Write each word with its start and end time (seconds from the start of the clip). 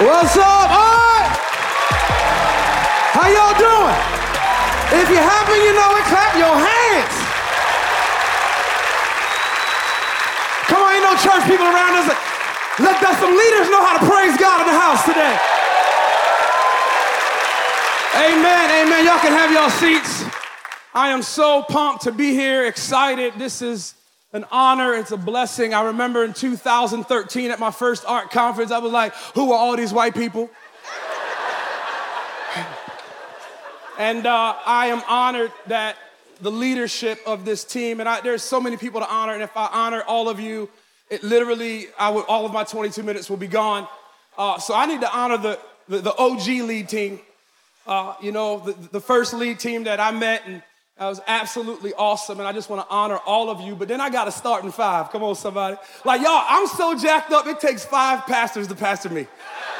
What's 0.00 0.32
up? 0.32 0.70
All 0.72 0.96
right. 0.96 1.28
How 3.12 3.28
y'all 3.28 3.52
doing? 3.52 4.00
If 4.96 5.12
you're 5.12 5.20
happy, 5.20 5.60
you 5.60 5.76
know 5.76 5.92
it, 5.92 6.08
clap 6.08 6.32
your 6.40 6.56
hands. 6.56 7.16
Come 10.72 10.80
on, 10.80 10.96
ain't 10.96 11.04
no 11.04 11.12
church 11.20 11.44
people 11.44 11.68
around 11.68 12.00
us. 12.00 12.08
Let 12.80 12.96
that 13.04 13.20
some 13.20 13.36
leaders 13.36 13.68
know 13.68 13.84
how 13.84 14.00
to 14.00 14.04
praise 14.08 14.40
God 14.40 14.64
in 14.64 14.72
the 14.72 14.78
house 14.80 15.04
today. 15.04 15.36
Amen, 18.24 18.66
amen. 18.80 19.04
Y'all 19.04 19.20
can 19.20 19.36
have 19.36 19.52
y'all 19.52 19.68
seats. 19.68 20.24
I 20.94 21.10
am 21.10 21.20
so 21.20 21.62
pumped 21.68 22.04
to 22.04 22.12
be 22.12 22.32
here, 22.32 22.64
excited. 22.64 23.34
This 23.36 23.60
is 23.60 23.99
an 24.32 24.44
honor, 24.50 24.94
it's 24.94 25.10
a 25.10 25.16
blessing. 25.16 25.74
I 25.74 25.82
remember 25.86 26.24
in 26.24 26.32
2013 26.32 27.50
at 27.50 27.58
my 27.58 27.70
first 27.70 28.04
ARC 28.06 28.30
conference, 28.30 28.70
I 28.70 28.78
was 28.78 28.92
like, 28.92 29.12
who 29.34 29.52
are 29.52 29.58
all 29.58 29.76
these 29.76 29.92
white 29.92 30.14
people? 30.14 30.48
and 33.98 34.26
uh, 34.26 34.54
I 34.64 34.86
am 34.88 35.02
honored 35.08 35.52
that 35.66 35.96
the 36.40 36.50
leadership 36.50 37.18
of 37.26 37.44
this 37.44 37.64
team, 37.64 38.00
and 38.00 38.08
I, 38.08 38.20
there's 38.20 38.42
so 38.42 38.60
many 38.60 38.76
people 38.76 39.00
to 39.00 39.10
honor, 39.10 39.34
and 39.34 39.42
if 39.42 39.56
I 39.56 39.68
honor 39.72 40.02
all 40.06 40.28
of 40.28 40.38
you, 40.38 40.68
it 41.10 41.24
literally, 41.24 41.88
I 41.98 42.10
would, 42.10 42.24
all 42.26 42.46
of 42.46 42.52
my 42.52 42.62
22 42.62 43.02
minutes 43.02 43.28
will 43.28 43.36
be 43.36 43.48
gone. 43.48 43.88
Uh, 44.38 44.58
so 44.58 44.74
I 44.74 44.86
need 44.86 45.00
to 45.00 45.12
honor 45.12 45.38
the, 45.38 45.58
the, 45.88 45.98
the 45.98 46.16
OG 46.16 46.46
lead 46.46 46.88
team. 46.88 47.18
Uh, 47.84 48.14
you 48.22 48.30
know, 48.30 48.60
the, 48.60 48.72
the 48.92 49.00
first 49.00 49.34
lead 49.34 49.58
team 49.58 49.84
that 49.84 49.98
I 49.98 50.12
met 50.12 50.42
and 50.46 50.62
that 51.00 51.08
was 51.08 51.20
absolutely 51.26 51.94
awesome, 51.94 52.40
and 52.40 52.46
I 52.46 52.52
just 52.52 52.68
want 52.68 52.86
to 52.86 52.94
honor 52.94 53.16
all 53.24 53.48
of 53.48 53.62
you. 53.62 53.74
But 53.74 53.88
then 53.88 54.02
I 54.02 54.10
got 54.10 54.26
to 54.26 54.30
start 54.30 54.64
in 54.64 54.70
five. 54.70 55.10
Come 55.10 55.22
on, 55.22 55.34
somebody. 55.34 55.78
Like, 56.04 56.20
y'all, 56.20 56.44
I'm 56.46 56.66
so 56.66 56.94
jacked 56.94 57.32
up, 57.32 57.46
it 57.46 57.58
takes 57.58 57.82
five 57.82 58.26
pastors 58.26 58.68
to 58.68 58.74
pastor 58.74 59.08
me. 59.08 59.26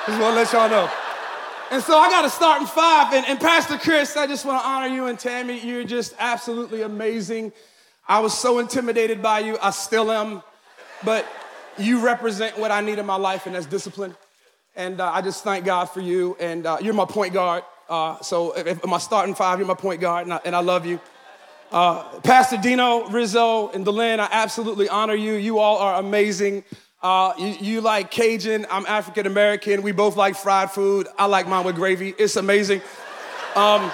Just 0.06 0.18
want 0.18 0.32
to 0.32 0.40
let 0.40 0.50
y'all 0.50 0.70
know. 0.70 0.90
And 1.70 1.82
so 1.82 1.98
I 1.98 2.08
got 2.08 2.22
to 2.22 2.30
start 2.30 2.62
in 2.62 2.66
five. 2.66 3.12
And, 3.12 3.26
and 3.26 3.38
Pastor 3.38 3.76
Chris, 3.76 4.16
I 4.16 4.26
just 4.26 4.46
want 4.46 4.62
to 4.62 4.66
honor 4.66 4.86
you 4.86 5.08
and 5.08 5.18
Tammy. 5.18 5.60
You're 5.60 5.84
just 5.84 6.14
absolutely 6.18 6.80
amazing. 6.80 7.52
I 8.08 8.20
was 8.20 8.32
so 8.32 8.58
intimidated 8.58 9.20
by 9.20 9.40
you. 9.40 9.58
I 9.60 9.72
still 9.72 10.10
am. 10.10 10.42
But 11.04 11.26
you 11.76 12.02
represent 12.02 12.58
what 12.58 12.70
I 12.70 12.80
need 12.80 12.98
in 12.98 13.04
my 13.04 13.16
life, 13.16 13.44
and 13.44 13.54
that's 13.54 13.66
discipline. 13.66 14.16
And 14.74 15.02
uh, 15.02 15.10
I 15.12 15.20
just 15.20 15.44
thank 15.44 15.66
God 15.66 15.84
for 15.84 16.00
you. 16.00 16.38
And 16.40 16.64
uh, 16.64 16.78
you're 16.80 16.94
my 16.94 17.04
point 17.04 17.34
guard. 17.34 17.62
Uh, 17.90 18.20
so 18.20 18.52
if, 18.52 18.66
if 18.68 18.86
my 18.86 18.98
starting 18.98 19.34
five, 19.34 19.58
you're 19.58 19.66
my 19.66 19.74
point 19.74 20.00
guard, 20.00 20.24
and 20.24 20.32
I, 20.32 20.40
and 20.44 20.54
I 20.54 20.60
love 20.60 20.86
you. 20.86 21.00
Uh, 21.72 22.20
Pastor 22.20 22.56
Dino, 22.56 23.08
Rizzo, 23.08 23.70
and 23.70 23.84
DeLynn, 23.84 24.20
I 24.20 24.28
absolutely 24.30 24.88
honor 24.88 25.14
you. 25.14 25.32
You 25.34 25.58
all 25.58 25.78
are 25.78 25.98
amazing. 25.98 26.62
Uh, 27.02 27.32
you, 27.36 27.46
you, 27.60 27.80
like 27.80 28.12
Cajun, 28.12 28.64
I'm 28.70 28.86
African 28.86 29.26
American. 29.26 29.82
We 29.82 29.90
both 29.90 30.16
like 30.16 30.36
fried 30.36 30.70
food. 30.70 31.08
I 31.18 31.26
like 31.26 31.48
mine 31.48 31.64
with 31.64 31.74
gravy. 31.74 32.14
It's 32.16 32.36
amazing. 32.36 32.80
Um, 33.56 33.90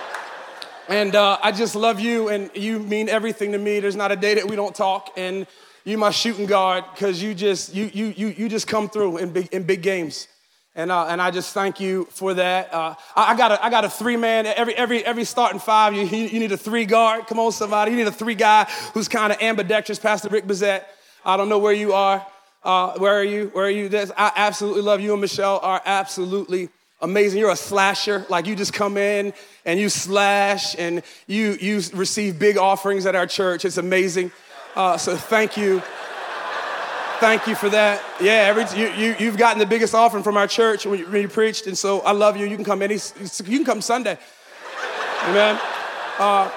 and 0.89 1.15
uh, 1.15 1.39
I 1.43 1.51
just 1.51 1.75
love 1.75 1.99
you, 1.99 2.29
and 2.29 2.51
you 2.55 2.79
mean 2.79 3.09
everything 3.09 3.53
to 3.53 3.59
me. 3.59 3.81
There's 3.81 3.97
not 3.97 4.13
a 4.13 4.17
day 4.17 4.35
that 4.35 4.47
we 4.47 4.57
don't 4.57 4.75
talk, 4.75 5.11
and 5.17 5.47
you 5.85 5.97
my 5.97 6.11
shooting 6.11 6.45
guard 6.45 6.85
because 6.95 7.23
you 7.23 7.35
just 7.35 7.75
you 7.75 7.91
you 7.95 8.13
you 8.15 8.29
you 8.29 8.49
just 8.51 8.67
come 8.67 8.91
through 8.91 9.17
in 9.19 9.33
big 9.33 9.49
in 9.55 9.63
big 9.63 9.81
games. 9.81 10.29
And, 10.77 10.93
uh, 10.93 11.07
and 11.07 11.23
I 11.23 11.31
just 11.31 11.55
thank 11.55 11.81
you 11.81 12.07
for 12.11 12.35
that. 12.35 12.73
Uh, 12.73 12.95
I, 13.17 13.35
got 13.35 13.51
a, 13.51 13.65
I 13.65 13.71
got 13.71 13.87
a 13.87 13.89
three 13.89 14.19
man, 14.19 14.45
every, 14.45 14.75
every, 14.75 15.03
every 15.03 15.25
starting 15.25 15.59
five, 15.59 15.95
you, 15.95 16.05
you 16.05 16.39
need 16.39 16.53
a 16.53 16.57
three 16.59 16.85
guard. 16.85 17.27
Come 17.27 17.39
on, 17.39 17.51
somebody. 17.51 17.93
You 17.93 17.97
need 17.97 18.07
a 18.07 18.13
three 18.13 18.35
guy 18.35 18.65
who's 18.93 19.09
kind 19.09 19.33
of 19.33 19.41
ambidextrous. 19.41 19.99
Pastor 19.99 20.29
Rick 20.29 20.45
Bezet, 20.45 20.85
I 21.25 21.39
don't 21.39 21.49
know 21.49 21.59
where 21.59 21.73
you 21.73 21.95
are. 21.95 22.25
Uh, 22.63 22.93
where 22.99 23.15
are 23.15 23.25
you? 23.25 23.49
Where 23.55 23.65
are 23.65 23.71
you? 23.71 23.89
There's, 23.89 24.11
I 24.19 24.33
absolutely 24.37 24.83
love 24.83 25.01
you 25.01 25.13
and 25.13 25.21
Michelle 25.23 25.61
are 25.63 25.81
absolutely 25.87 26.69
amazing. 27.01 27.39
You're 27.39 27.51
a 27.51 27.57
slasher. 27.57 28.27
Like 28.29 28.47
you 28.47 28.55
just 28.55 28.75
come 28.75 28.99
in 28.99 29.33
and 29.65 29.81
you 29.81 29.89
slash 29.89 30.77
and 30.79 31.03
you, 31.27 31.57
you 31.59 31.81
receive 31.95 32.39
big 32.39 32.59
offerings 32.59 33.07
at 33.07 33.15
our 33.15 33.27
church. 33.27 33.65
It's 33.65 33.79
amazing. 33.79 34.31
Uh, 34.75 34.99
so 34.99 35.17
thank 35.17 35.57
you. 35.57 35.83
Thank 37.19 37.47
you 37.47 37.55
for 37.55 37.71
that. 37.71 38.03
Yeah, 38.21 38.53
every, 38.55 38.65
you, 38.79 38.89
you, 38.89 39.17
you've 39.19 39.39
gotten 39.39 39.59
the 39.59 39.67
biggest 39.67 39.95
offering 39.95 40.23
from 40.23 40.37
our 40.37 40.47
church 40.47 40.85
when 40.85 40.99
you, 40.99 41.07
when 41.07 41.23
you 41.23 41.29
preached, 41.29 41.67
and 41.67 41.77
so 41.77 42.01
I 42.01 42.13
love 42.13 42.37
you. 42.37 42.47
You 42.47 42.57
can 42.57 42.65
come 42.65 42.83
any, 42.83 42.97
you 42.97 43.57
can 43.59 43.65
come 43.65 43.81
Sunday. 43.81 44.19
Amen. 45.23 45.59
Uh, 46.19 46.51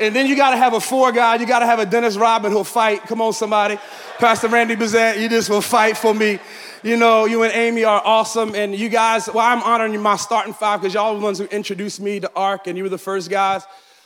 and 0.00 0.14
then 0.14 0.26
you 0.26 0.36
got 0.36 0.50
to 0.50 0.56
have 0.56 0.72
a 0.72 0.80
four 0.80 1.10
guy. 1.10 1.36
You 1.36 1.46
got 1.46 1.60
to 1.60 1.66
have 1.66 1.78
a 1.78 1.86
Dennis 1.86 2.16
Rodman 2.16 2.52
who'll 2.52 2.64
fight. 2.64 3.02
Come 3.02 3.20
on, 3.20 3.32
somebody. 3.32 3.78
Pastor 4.18 4.48
Randy 4.48 4.76
Bezet, 4.76 5.20
you 5.20 5.28
just 5.28 5.50
will 5.50 5.60
fight 5.60 5.96
for 5.96 6.14
me. 6.14 6.38
You 6.84 6.96
know, 6.96 7.24
you 7.24 7.42
and 7.42 7.52
Amy 7.52 7.84
are 7.84 8.00
awesome. 8.04 8.54
And 8.54 8.74
you 8.74 8.88
guys, 8.88 9.28
well, 9.28 9.44
I'm 9.44 9.62
honoring 9.62 10.00
my 10.00 10.16
starting 10.16 10.54
five 10.54 10.80
because 10.80 10.94
y'all 10.94 11.14
are 11.14 11.18
the 11.18 11.24
ones 11.24 11.38
who 11.38 11.46
introduced 11.46 12.00
me 12.00 12.20
to 12.20 12.30
ARC 12.36 12.68
and 12.68 12.76
you 12.76 12.84
were 12.84 12.88
the 12.88 12.98
first 12.98 13.30
guys. 13.30 13.62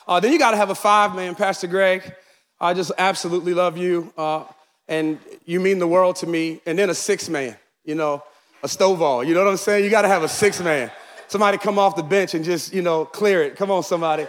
Uh, 0.09 0.21
then 0.21 0.33
you 0.33 0.39
got 0.39 0.53
to 0.53 0.57
have 0.57 0.71
a 0.71 0.75
five 0.75 1.15
man, 1.15 1.35
Pastor 1.35 1.67
Greg. 1.67 2.15
I 2.59 2.73
just 2.73 2.93
absolutely 2.97 3.53
love 3.53 3.77
you. 3.77 4.13
Uh, 4.17 4.45
and 4.89 5.19
you 5.45 5.61
mean 5.61 5.79
the 5.79 5.87
world 5.87 6.17
to 6.17 6.27
me. 6.27 6.61
And 6.67 6.79
then 6.79 6.91
a 6.91 6.95
six 6.95 7.29
man, 7.29 7.57
you 7.85 7.95
know, 7.95 8.23
a 8.63 8.67
Stovall. 8.67 9.27
You 9.27 9.35
know 9.35 9.45
what 9.45 9.51
I'm 9.51 9.57
saying? 9.57 9.85
You 9.85 9.91
got 9.91 10.03
to 10.03 10.09
have 10.09 10.23
a 10.23 10.29
six 10.29 10.61
man. 10.61 10.91
Somebody 11.29 11.59
come 11.59 11.79
off 11.79 11.97
the 11.97 12.03
bench 12.03 12.35
and 12.35 12.45
just, 12.45 12.73
you 12.73 12.83
know, 12.83 13.05
clear 13.05 13.43
it. 13.43 13.57
Come 13.57 13.71
on, 13.71 13.83
somebody. 13.83 14.27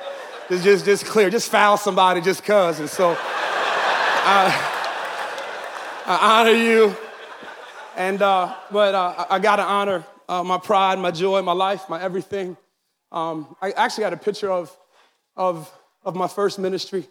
Just, 0.49 0.63
just, 0.63 0.85
just 0.85 1.05
clear. 1.05 1.29
Just 1.29 1.51
foul 1.51 1.77
somebody 1.77 2.21
just 2.21 2.43
cause. 2.43 2.79
And 2.79 2.89
so 2.89 3.15
I, 3.19 4.51
I 6.05 6.39
honor 6.39 6.51
you. 6.51 6.95
And, 7.95 8.21
uh, 8.21 8.55
but 8.71 8.95
uh, 8.95 9.25
I 9.29 9.39
got 9.39 9.57
to 9.57 9.63
honor 9.63 10.05
uh, 10.29 10.43
my 10.43 10.57
pride, 10.57 10.99
my 10.99 11.11
joy, 11.11 11.41
my 11.41 11.53
life, 11.53 11.89
my 11.89 12.01
everything. 12.01 12.57
Um, 13.11 13.55
I 13.61 13.71
actually 13.71 14.03
got 14.03 14.13
a 14.13 14.17
picture 14.17 14.51
of, 14.51 14.75
of, 15.35 15.71
of 16.03 16.15
my 16.15 16.27
first 16.27 16.59
ministry. 16.59 17.07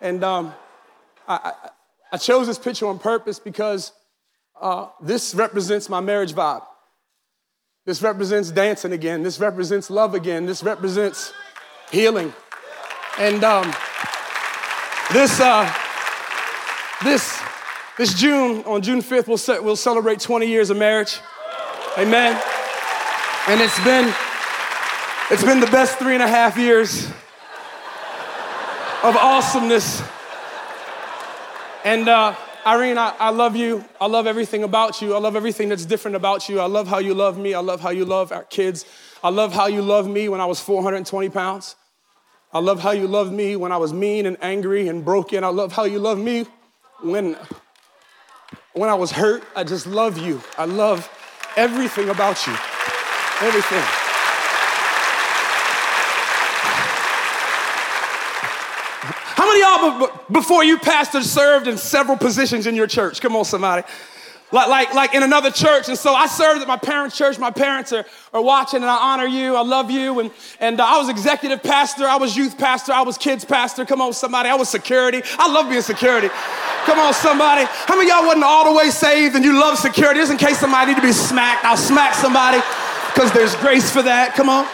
And 0.00 0.24
um, 0.24 0.54
I, 1.28 1.52
I 1.64 1.70
chose 2.18 2.46
this 2.46 2.58
picture 2.58 2.86
on 2.86 2.98
purpose 2.98 3.38
because 3.38 3.92
uh, 4.60 4.88
this 5.00 5.34
represents 5.34 5.88
my 5.88 6.00
marriage 6.00 6.32
vibe. 6.32 6.62
This 7.86 8.02
represents 8.02 8.50
dancing 8.50 8.92
again. 8.92 9.22
This 9.22 9.40
represents 9.40 9.90
love 9.90 10.14
again. 10.14 10.46
This 10.46 10.62
represents 10.62 11.32
healing. 11.90 12.32
And 13.18 13.42
um, 13.42 13.74
this, 15.12 15.40
uh, 15.40 15.72
this, 17.02 17.40
this 17.96 18.14
June, 18.14 18.62
on 18.64 18.82
June 18.82 19.00
5th, 19.00 19.26
we'll, 19.26 19.38
ce- 19.38 19.60
we'll 19.60 19.76
celebrate 19.76 20.20
20 20.20 20.46
years 20.46 20.70
of 20.70 20.76
marriage. 20.76 21.18
Amen. 21.98 22.40
And 23.48 23.60
it's 23.60 23.82
been, 23.82 24.12
it's 25.30 25.44
been 25.44 25.60
the 25.60 25.70
best 25.72 25.98
three 25.98 26.14
and 26.14 26.22
a 26.22 26.28
half 26.28 26.56
years 26.56 27.06
of 29.02 29.16
awesomeness 29.16 30.02
and 31.84 32.08
uh, 32.08 32.34
Irene, 32.66 32.98
I, 32.98 33.14
I, 33.18 33.30
love 33.30 33.56
you. 33.56 33.84
I 34.00 34.06
love 34.06 34.26
everything 34.26 34.64
about 34.64 35.00
you. 35.00 35.14
I 35.14 35.18
love 35.18 35.36
everything 35.36 35.70
that's 35.70 35.86
different 35.86 36.16
about 36.16 36.48
you. 36.48 36.60
I 36.60 36.66
love 36.66 36.86
how 36.86 36.98
you 36.98 37.14
love 37.14 37.38
me. 37.38 37.54
I 37.54 37.60
love 37.60 37.80
how 37.80 37.90
you 37.90 38.04
love 38.04 38.32
our 38.32 38.44
kids. 38.44 38.84
I 39.22 39.30
love 39.30 39.52
how 39.52 39.66
you 39.66 39.82
love 39.82 40.08
me 40.08 40.28
when 40.28 40.40
I 40.40 40.46
was 40.46 40.60
420 40.60 41.30
pounds. 41.30 41.76
I 42.52 42.58
love 42.58 42.80
how 42.80 42.90
you 42.90 43.06
loved 43.06 43.32
me 43.32 43.56
when 43.56 43.72
I 43.72 43.76
was 43.76 43.92
mean 43.92 44.26
and 44.26 44.36
angry 44.42 44.88
and 44.88 45.04
broken. 45.04 45.44
I 45.44 45.48
love 45.48 45.72
how 45.72 45.84
you 45.84 45.98
love 45.98 46.18
me 46.18 46.46
when, 47.00 47.36
when 48.72 48.90
I 48.90 48.94
was 48.94 49.12
hurt. 49.12 49.42
I 49.54 49.64
just 49.64 49.86
love 49.86 50.18
you. 50.18 50.42
I 50.58 50.64
love 50.64 51.08
everything 51.56 52.08
about 52.08 52.46
you. 52.46 52.56
Everything. 53.40 53.99
Many 59.78 60.04
of 60.04 60.32
before 60.32 60.64
you 60.64 60.78
pastor 60.78 61.22
served 61.22 61.66
in 61.66 61.78
several 61.78 62.16
positions 62.16 62.66
in 62.66 62.74
your 62.74 62.86
church? 62.86 63.20
Come 63.20 63.36
on, 63.36 63.44
somebody. 63.44 63.82
Like, 64.52 64.68
like, 64.68 64.94
like 64.94 65.14
in 65.14 65.22
another 65.22 65.50
church. 65.50 65.88
And 65.88 65.96
so 65.96 66.12
I 66.12 66.26
served 66.26 66.60
at 66.60 66.66
my 66.66 66.76
parents' 66.76 67.16
church. 67.16 67.38
My 67.38 67.52
parents 67.52 67.92
are, 67.92 68.04
are 68.32 68.42
watching, 68.42 68.82
and 68.82 68.90
I 68.90 68.96
honor 68.96 69.26
you. 69.26 69.54
I 69.54 69.62
love 69.62 69.92
you. 69.92 70.18
And, 70.18 70.32
and 70.58 70.80
uh, 70.80 70.84
I 70.84 70.98
was 70.98 71.08
executive 71.08 71.62
pastor. 71.62 72.04
I 72.04 72.16
was 72.16 72.36
youth 72.36 72.58
pastor. 72.58 72.92
I 72.92 73.02
was 73.02 73.16
kids 73.16 73.44
pastor. 73.44 73.84
Come 73.84 74.00
on, 74.00 74.12
somebody. 74.12 74.48
I 74.48 74.56
was 74.56 74.68
security. 74.68 75.22
I 75.38 75.52
love 75.52 75.70
being 75.70 75.82
security. 75.82 76.28
Come 76.84 76.98
on, 76.98 77.14
somebody. 77.14 77.64
How 77.68 77.96
many 77.96 78.10
y'all 78.10 78.26
wasn't 78.26 78.44
all 78.44 78.72
the 78.72 78.76
way 78.76 78.90
saved 78.90 79.36
and 79.36 79.44
you 79.44 79.52
love 79.52 79.78
security? 79.78 80.18
Just 80.18 80.32
in 80.32 80.38
case 80.38 80.58
somebody 80.58 80.92
need 80.92 81.00
to 81.00 81.06
be 81.06 81.12
smacked, 81.12 81.64
I'll 81.64 81.76
smack 81.76 82.14
somebody 82.14 82.58
because 83.14 83.32
there's 83.32 83.54
grace 83.56 83.90
for 83.92 84.02
that. 84.02 84.34
Come 84.34 84.48
on. 84.48 84.66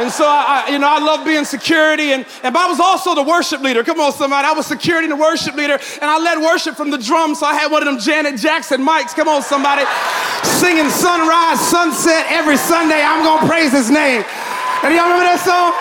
And 0.00 0.10
so 0.10 0.24
I, 0.26 0.68
you 0.70 0.78
know, 0.78 0.88
I 0.88 0.98
love 0.98 1.24
being 1.24 1.44
security, 1.44 2.12
and, 2.12 2.26
and 2.42 2.56
I 2.56 2.66
was 2.66 2.80
also 2.80 3.14
the 3.14 3.22
worship 3.22 3.60
leader. 3.62 3.84
Come 3.84 4.00
on, 4.00 4.12
somebody. 4.12 4.46
I 4.46 4.52
was 4.52 4.66
security 4.66 5.06
and 5.06 5.12
the 5.12 5.22
worship 5.22 5.54
leader, 5.54 5.78
and 6.02 6.10
I 6.10 6.18
led 6.18 6.38
worship 6.38 6.74
from 6.74 6.90
the 6.90 6.98
drums. 6.98 7.38
So 7.38 7.46
I 7.46 7.54
had 7.54 7.70
one 7.70 7.86
of 7.86 7.86
them 7.86 8.00
Janet 8.00 8.40
Jackson 8.40 8.84
mics. 8.84 9.14
Come 9.14 9.28
on, 9.28 9.42
somebody. 9.42 9.86
Singing 10.58 10.90
sunrise, 10.90 11.60
sunset 11.60 12.26
every 12.28 12.56
Sunday. 12.56 13.02
I'm 13.02 13.22
gonna 13.22 13.46
praise 13.46 13.70
his 13.70 13.90
name. 13.90 14.24
And 14.82 14.92
y'all 14.92 15.06
remember 15.06 15.30
that 15.30 15.40
song? 15.46 15.72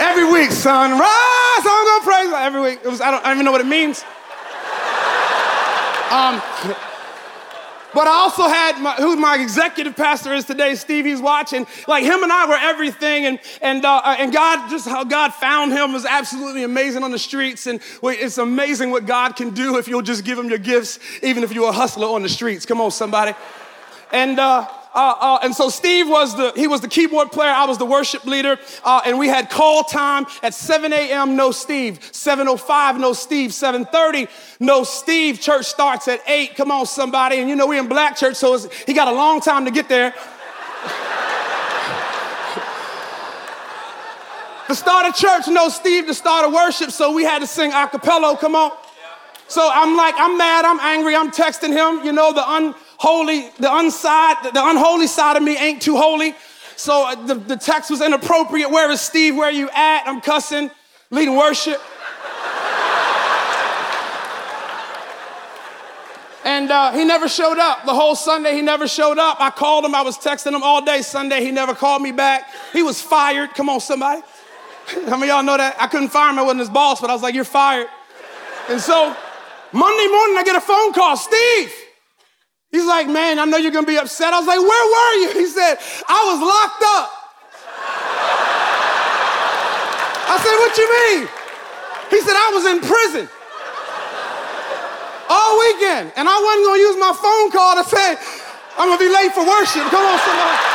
Every 0.00 0.30
week, 0.30 0.52
sunrise, 0.52 1.64
I'm 1.66 1.84
gonna 1.84 2.04
praise 2.04 2.30
every 2.32 2.62
week. 2.62 2.80
It 2.84 2.88
was, 2.88 3.00
I 3.00 3.10
don't, 3.10 3.24
I 3.24 3.28
don't 3.28 3.38
even 3.38 3.44
know 3.44 3.52
what 3.52 3.60
it 3.60 3.66
means. 3.66 4.04
Um, 6.14 6.87
But 7.94 8.06
I 8.06 8.12
also 8.12 8.42
had 8.42 8.80
my, 8.80 8.94
who 8.94 9.16
my 9.16 9.36
executive 9.36 9.96
pastor 9.96 10.34
is 10.34 10.44
today, 10.44 10.74
Steve. 10.74 11.06
He's 11.06 11.20
watching. 11.20 11.66
Like 11.86 12.04
him 12.04 12.22
and 12.22 12.30
I 12.30 12.46
were 12.46 12.58
everything, 12.58 13.26
and 13.26 13.40
and 13.62 13.84
uh, 13.84 14.16
and 14.18 14.32
God, 14.32 14.68
just 14.68 14.86
how 14.86 15.04
God 15.04 15.32
found 15.32 15.72
him 15.72 15.92
was 15.92 16.04
absolutely 16.04 16.64
amazing 16.64 17.02
on 17.02 17.10
the 17.10 17.18
streets. 17.18 17.66
And 17.66 17.80
it's 18.02 18.38
amazing 18.38 18.90
what 18.90 19.06
God 19.06 19.36
can 19.36 19.50
do 19.50 19.78
if 19.78 19.88
you'll 19.88 20.02
just 20.02 20.24
give 20.24 20.38
him 20.38 20.48
your 20.48 20.58
gifts, 20.58 20.98
even 21.22 21.42
if 21.42 21.52
you're 21.52 21.68
a 21.68 21.72
hustler 21.72 22.08
on 22.08 22.22
the 22.22 22.28
streets. 22.28 22.66
Come 22.66 22.80
on, 22.80 22.90
somebody. 22.90 23.32
And 24.12 24.38
uh, 24.38 24.68
uh, 24.98 25.14
uh, 25.20 25.38
and 25.44 25.54
so 25.54 25.68
Steve 25.68 26.08
was 26.08 26.34
the 26.36 26.52
he 26.56 26.66
was 26.66 26.80
the 26.80 26.88
keyboard 26.88 27.30
player. 27.30 27.52
I 27.52 27.66
was 27.66 27.78
the 27.78 27.84
worship 27.84 28.24
leader, 28.24 28.58
uh, 28.82 29.00
and 29.06 29.16
we 29.16 29.28
had 29.28 29.48
call 29.48 29.84
time 29.84 30.26
at 30.42 30.54
7 30.54 30.92
a.m. 30.92 31.36
No 31.36 31.52
Steve, 31.52 32.00
7:05 32.00 32.98
no 32.98 33.12
Steve, 33.12 33.50
7:30 33.50 34.28
no 34.58 34.82
Steve. 34.82 35.40
Church 35.40 35.66
starts 35.66 36.08
at 36.08 36.20
eight. 36.26 36.56
Come 36.56 36.72
on, 36.72 36.84
somebody! 36.84 37.38
And 37.38 37.48
you 37.48 37.54
know 37.54 37.68
we're 37.68 37.78
in 37.78 37.86
black 37.86 38.16
church, 38.16 38.34
so 38.34 38.58
he 38.86 38.92
got 38.92 39.06
a 39.06 39.12
long 39.12 39.40
time 39.40 39.66
to 39.66 39.70
get 39.70 39.88
there. 39.88 40.10
the 44.68 44.74
start 44.74 45.06
of 45.06 45.14
church, 45.14 45.46
no 45.46 45.68
Steve. 45.68 46.08
The 46.08 46.14
start 46.14 46.44
of 46.44 46.52
worship, 46.52 46.90
so 46.90 47.12
we 47.12 47.22
had 47.22 47.38
to 47.38 47.46
sing 47.46 47.72
a 47.72 47.86
cappella. 47.86 48.36
Come 48.36 48.56
on. 48.56 48.72
So 49.48 49.70
I'm 49.72 49.96
like, 49.96 50.14
I'm 50.18 50.36
mad, 50.36 50.66
I'm 50.66 50.78
angry, 50.80 51.16
I'm 51.16 51.30
texting 51.30 51.72
him, 51.72 52.04
you 52.04 52.12
know, 52.12 52.34
the 52.34 52.44
unholy, 52.46 53.48
the 53.58 53.74
unside, 53.74 54.36
the 54.52 54.62
unholy 54.62 55.06
side 55.06 55.38
of 55.38 55.42
me 55.42 55.56
ain't 55.56 55.80
too 55.80 55.96
holy. 55.96 56.34
So 56.76 57.08
uh, 57.08 57.14
the, 57.26 57.34
the 57.34 57.56
text 57.56 57.90
was 57.90 58.02
inappropriate. 58.02 58.70
Where 58.70 58.90
is 58.90 59.00
Steve? 59.00 59.36
Where 59.36 59.48
are 59.48 59.52
you 59.52 59.70
at? 59.70 60.06
I'm 60.06 60.20
cussing, 60.20 60.70
leading 61.10 61.34
worship. 61.34 61.80
And 66.44 66.70
uh, 66.70 66.92
he 66.92 67.04
never 67.04 67.28
showed 67.28 67.58
up. 67.58 67.84
The 67.84 67.94
whole 67.94 68.14
Sunday, 68.14 68.54
he 68.54 68.62
never 68.62 68.86
showed 68.86 69.18
up. 69.18 69.38
I 69.40 69.50
called 69.50 69.84
him. 69.84 69.94
I 69.94 70.02
was 70.02 70.16
texting 70.18 70.54
him 70.54 70.62
all 70.62 70.84
day 70.84 71.02
Sunday. 71.02 71.42
He 71.42 71.50
never 71.50 71.74
called 71.74 72.00
me 72.00 72.12
back. 72.12 72.50
He 72.72 72.82
was 72.82 73.00
fired. 73.00 73.54
Come 73.54 73.68
on, 73.68 73.80
somebody. 73.80 74.22
How 75.06 75.16
many 75.16 75.30
y'all 75.30 75.42
know 75.42 75.56
that? 75.56 75.76
I 75.80 75.86
couldn't 75.86 76.08
fire 76.08 76.30
him. 76.30 76.38
I 76.38 76.42
wasn't 76.42 76.60
his 76.60 76.70
boss, 76.70 77.00
but 77.00 77.10
I 77.10 77.12
was 77.12 77.22
like, 77.22 77.34
you're 77.34 77.44
fired. 77.44 77.88
And 78.68 78.80
so 78.80 79.16
Monday 79.72 80.08
morning, 80.08 80.36
I 80.38 80.42
get 80.44 80.56
a 80.56 80.60
phone 80.60 80.92
call. 80.92 81.16
Steve, 81.16 81.72
He's 82.70 82.84
like, 82.84 83.08
man, 83.08 83.38
I 83.38 83.44
know 83.46 83.56
you're 83.56 83.72
gonna 83.72 83.86
be 83.86 83.96
upset. 83.96 84.32
I 84.34 84.38
was 84.38 84.46
like, 84.46 84.60
where 84.60 84.86
were 84.92 85.14
you? 85.24 85.28
He 85.40 85.46
said, 85.46 85.78
I 86.08 86.20
was 86.28 86.38
locked 86.40 86.84
up. 86.84 87.08
I 90.28 90.36
said, 90.36 90.56
what 90.60 90.76
you 90.76 90.88
mean? 90.92 91.20
He 92.10 92.20
said, 92.20 92.36
I 92.36 92.52
was 92.52 92.64
in 92.68 92.80
prison 92.84 93.28
all 95.28 95.58
weekend, 95.60 96.12
and 96.16 96.28
I 96.28 96.36
wasn't 96.36 96.64
gonna 96.68 96.80
use 96.80 96.96
my 97.00 97.12
phone 97.16 97.48
call 97.52 97.82
to 97.82 97.84
say, 97.88 98.16
I'm 98.76 98.88
gonna 98.88 99.00
be 99.00 99.08
late 99.08 99.32
for 99.32 99.44
worship. 99.48 99.88
Come 99.88 100.04
on, 100.04 100.18
somebody. 100.20 100.67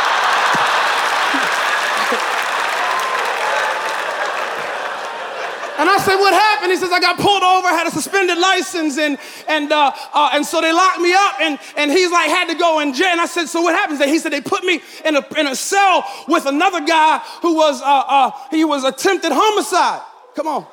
And 5.84 5.90
I 5.90 5.98
said, 5.98 6.16
What 6.16 6.34
happened? 6.34 6.72
He 6.72 6.78
says, 6.78 6.94
I 6.94 7.02
got 7.02 7.20
pulled 7.20 7.44
over, 7.44 7.68
had 7.68 7.86
a 7.86 7.92
suspended 7.92 8.38
license, 8.38 8.98
and, 8.98 9.18
and, 9.50 9.70
uh, 9.70 9.92
uh, 10.14 10.30
and 10.32 10.46
so 10.46 10.62
they 10.62 10.72
locked 10.72 11.02
me 11.02 11.12
up, 11.12 11.42
and, 11.42 11.60
and 11.76 11.92
he's 11.92 12.10
like, 12.10 12.30
had 12.30 12.48
to 12.48 12.56
go 12.56 12.80
in 12.80 12.94
jail. 12.94 13.10
And 13.10 13.20
I 13.20 13.26
said, 13.26 13.50
So 13.50 13.62
what 13.62 13.76
happens? 13.76 14.02
He 14.02 14.18
said, 14.18 14.32
They 14.32 14.40
put 14.40 14.64
me 14.64 14.82
in 15.04 15.18
a, 15.18 15.26
in 15.38 15.48
a 15.48 15.58
cell 15.58 16.06
with 16.30 16.46
another 16.46 16.86
guy 16.86 17.18
who 17.42 17.56
was, 17.56 17.82
uh, 17.82 17.86
uh, 17.86 18.32
he 18.50 18.64
was 18.64 18.86
attempted 18.86 19.34
homicide. 19.34 20.02
Come 20.38 20.48
on. 20.48 20.66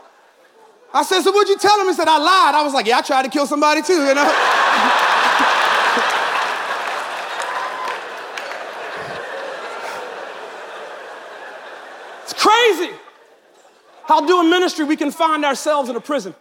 I 0.94 1.02
said, 1.02 1.22
So 1.22 1.32
what'd 1.32 1.48
you 1.48 1.58
tell 1.58 1.80
him? 1.80 1.88
He 1.88 1.94
said, 1.94 2.06
I 2.06 2.18
lied. 2.18 2.54
I 2.54 2.62
was 2.62 2.72
like, 2.72 2.86
Yeah, 2.86 2.98
I 2.98 3.02
tried 3.02 3.24
to 3.24 3.30
kill 3.30 3.48
somebody 3.48 3.82
too, 3.82 3.94
you 3.94 4.14
know? 4.14 4.22
it's 12.22 12.32
crazy 12.32 12.94
how 14.10 14.26
doing 14.26 14.50
ministry 14.50 14.84
we 14.84 14.96
can 14.96 15.12
find 15.12 15.44
ourselves 15.44 15.88
in 15.88 15.94
a 15.94 16.00
prison. 16.00 16.34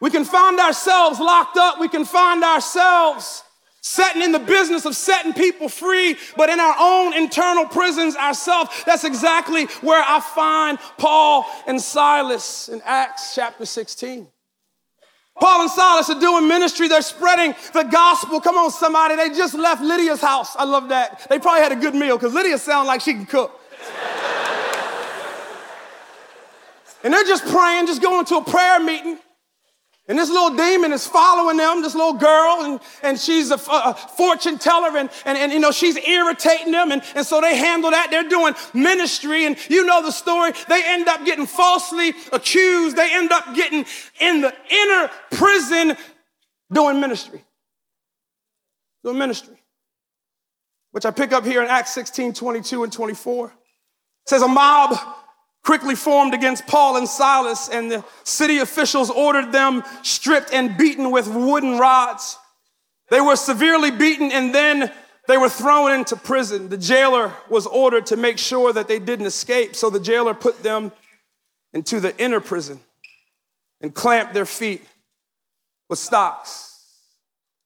We 0.00 0.10
can 0.10 0.26
find 0.26 0.60
ourselves 0.60 1.18
locked 1.18 1.56
up. 1.56 1.80
We 1.80 1.88
can 1.88 2.04
find 2.04 2.44
ourselves 2.44 3.42
setting 3.80 4.20
in 4.20 4.32
the 4.32 4.38
business 4.38 4.84
of 4.84 4.94
setting 4.94 5.32
people 5.32 5.66
free, 5.70 6.14
but 6.36 6.50
in 6.50 6.60
our 6.60 6.76
own 6.78 7.14
internal 7.14 7.64
prisons 7.64 8.16
ourselves. 8.16 8.70
That's 8.84 9.04
exactly 9.04 9.64
where 9.80 10.04
I 10.06 10.20
find 10.20 10.78
Paul 10.98 11.46
and 11.66 11.80
Silas 11.80 12.68
in 12.68 12.82
Acts 12.84 13.34
chapter 13.34 13.64
16. 13.64 14.28
Paul 15.40 15.62
and 15.62 15.70
Silas 15.70 16.10
are 16.10 16.20
doing 16.20 16.46
ministry. 16.46 16.88
They're 16.88 17.00
spreading 17.00 17.54
the 17.72 17.84
gospel. 17.84 18.42
Come 18.42 18.56
on, 18.58 18.70
somebody. 18.72 19.16
They 19.16 19.30
just 19.30 19.54
left 19.54 19.80
Lydia's 19.80 20.20
house. 20.20 20.54
I 20.54 20.64
love 20.64 20.90
that. 20.90 21.26
They 21.30 21.38
probably 21.38 21.62
had 21.62 21.72
a 21.72 21.76
good 21.76 21.94
meal 21.94 22.18
because 22.18 22.34
Lydia 22.34 22.58
sounds 22.58 22.88
like 22.88 23.00
she 23.00 23.14
can 23.14 23.24
cook. 23.24 23.58
And 27.04 27.12
they're 27.12 27.24
just 27.24 27.46
praying, 27.46 27.86
just 27.86 28.02
going 28.02 28.24
to 28.26 28.36
a 28.36 28.44
prayer 28.44 28.80
meeting. 28.80 29.18
And 30.08 30.18
this 30.18 30.30
little 30.30 30.56
demon 30.56 30.92
is 30.92 31.06
following 31.06 31.58
them, 31.58 31.82
this 31.82 31.94
little 31.94 32.14
girl, 32.14 32.62
and, 32.62 32.80
and 33.02 33.18
she's 33.18 33.50
a, 33.50 33.58
fortune 33.58 34.56
teller, 34.56 34.96
and, 34.96 35.10
and, 35.26 35.36
and, 35.36 35.52
you 35.52 35.58
know, 35.58 35.70
she's 35.70 35.98
irritating 35.98 36.72
them. 36.72 36.92
And, 36.92 37.02
and 37.14 37.26
so 37.26 37.42
they 37.42 37.54
handle 37.56 37.90
that. 37.90 38.10
They're 38.10 38.26
doing 38.26 38.54
ministry, 38.72 39.44
and 39.44 39.54
you 39.68 39.84
know 39.84 40.02
the 40.02 40.10
story. 40.10 40.52
They 40.66 40.82
end 40.82 41.08
up 41.08 41.26
getting 41.26 41.44
falsely 41.44 42.14
accused. 42.32 42.96
They 42.96 43.14
end 43.14 43.32
up 43.32 43.54
getting 43.54 43.84
in 44.18 44.40
the 44.40 44.54
inner 44.70 45.10
prison 45.32 45.94
doing 46.72 47.00
ministry. 47.00 47.44
Doing 49.04 49.18
ministry. 49.18 49.62
Which 50.92 51.04
I 51.04 51.10
pick 51.10 51.32
up 51.32 51.44
here 51.44 51.62
in 51.62 51.68
Acts 51.68 51.92
16, 51.92 52.32
22 52.32 52.82
and 52.82 52.90
24. 52.90 53.46
It 53.48 53.52
says, 54.24 54.40
A 54.40 54.48
mob 54.48 54.98
quickly 55.68 55.94
formed 55.94 56.32
against 56.32 56.66
Paul 56.66 56.96
and 56.96 57.06
Silas, 57.06 57.68
and 57.68 57.90
the 57.90 58.02
city 58.24 58.56
officials 58.56 59.10
ordered 59.10 59.52
them 59.52 59.82
stripped 60.02 60.50
and 60.50 60.78
beaten 60.78 61.10
with 61.10 61.28
wooden 61.28 61.76
rods. 61.76 62.38
They 63.10 63.20
were 63.20 63.36
severely 63.36 63.90
beaten 63.90 64.32
and 64.32 64.54
then 64.54 64.90
they 65.26 65.36
were 65.36 65.50
thrown 65.50 65.92
into 65.92 66.16
prison. 66.16 66.70
The 66.70 66.78
jailer 66.78 67.34
was 67.50 67.66
ordered 67.66 68.06
to 68.06 68.16
make 68.16 68.38
sure 68.38 68.72
that 68.72 68.88
they 68.88 68.98
didn't 68.98 69.26
escape, 69.26 69.76
so 69.76 69.90
the 69.90 70.00
jailer 70.00 70.32
put 70.32 70.62
them 70.62 70.90
into 71.74 72.00
the 72.00 72.16
inner 72.16 72.40
prison 72.40 72.80
and 73.82 73.94
clamped 73.94 74.32
their 74.32 74.46
feet 74.46 74.82
with 75.90 75.98
stocks. 75.98 76.82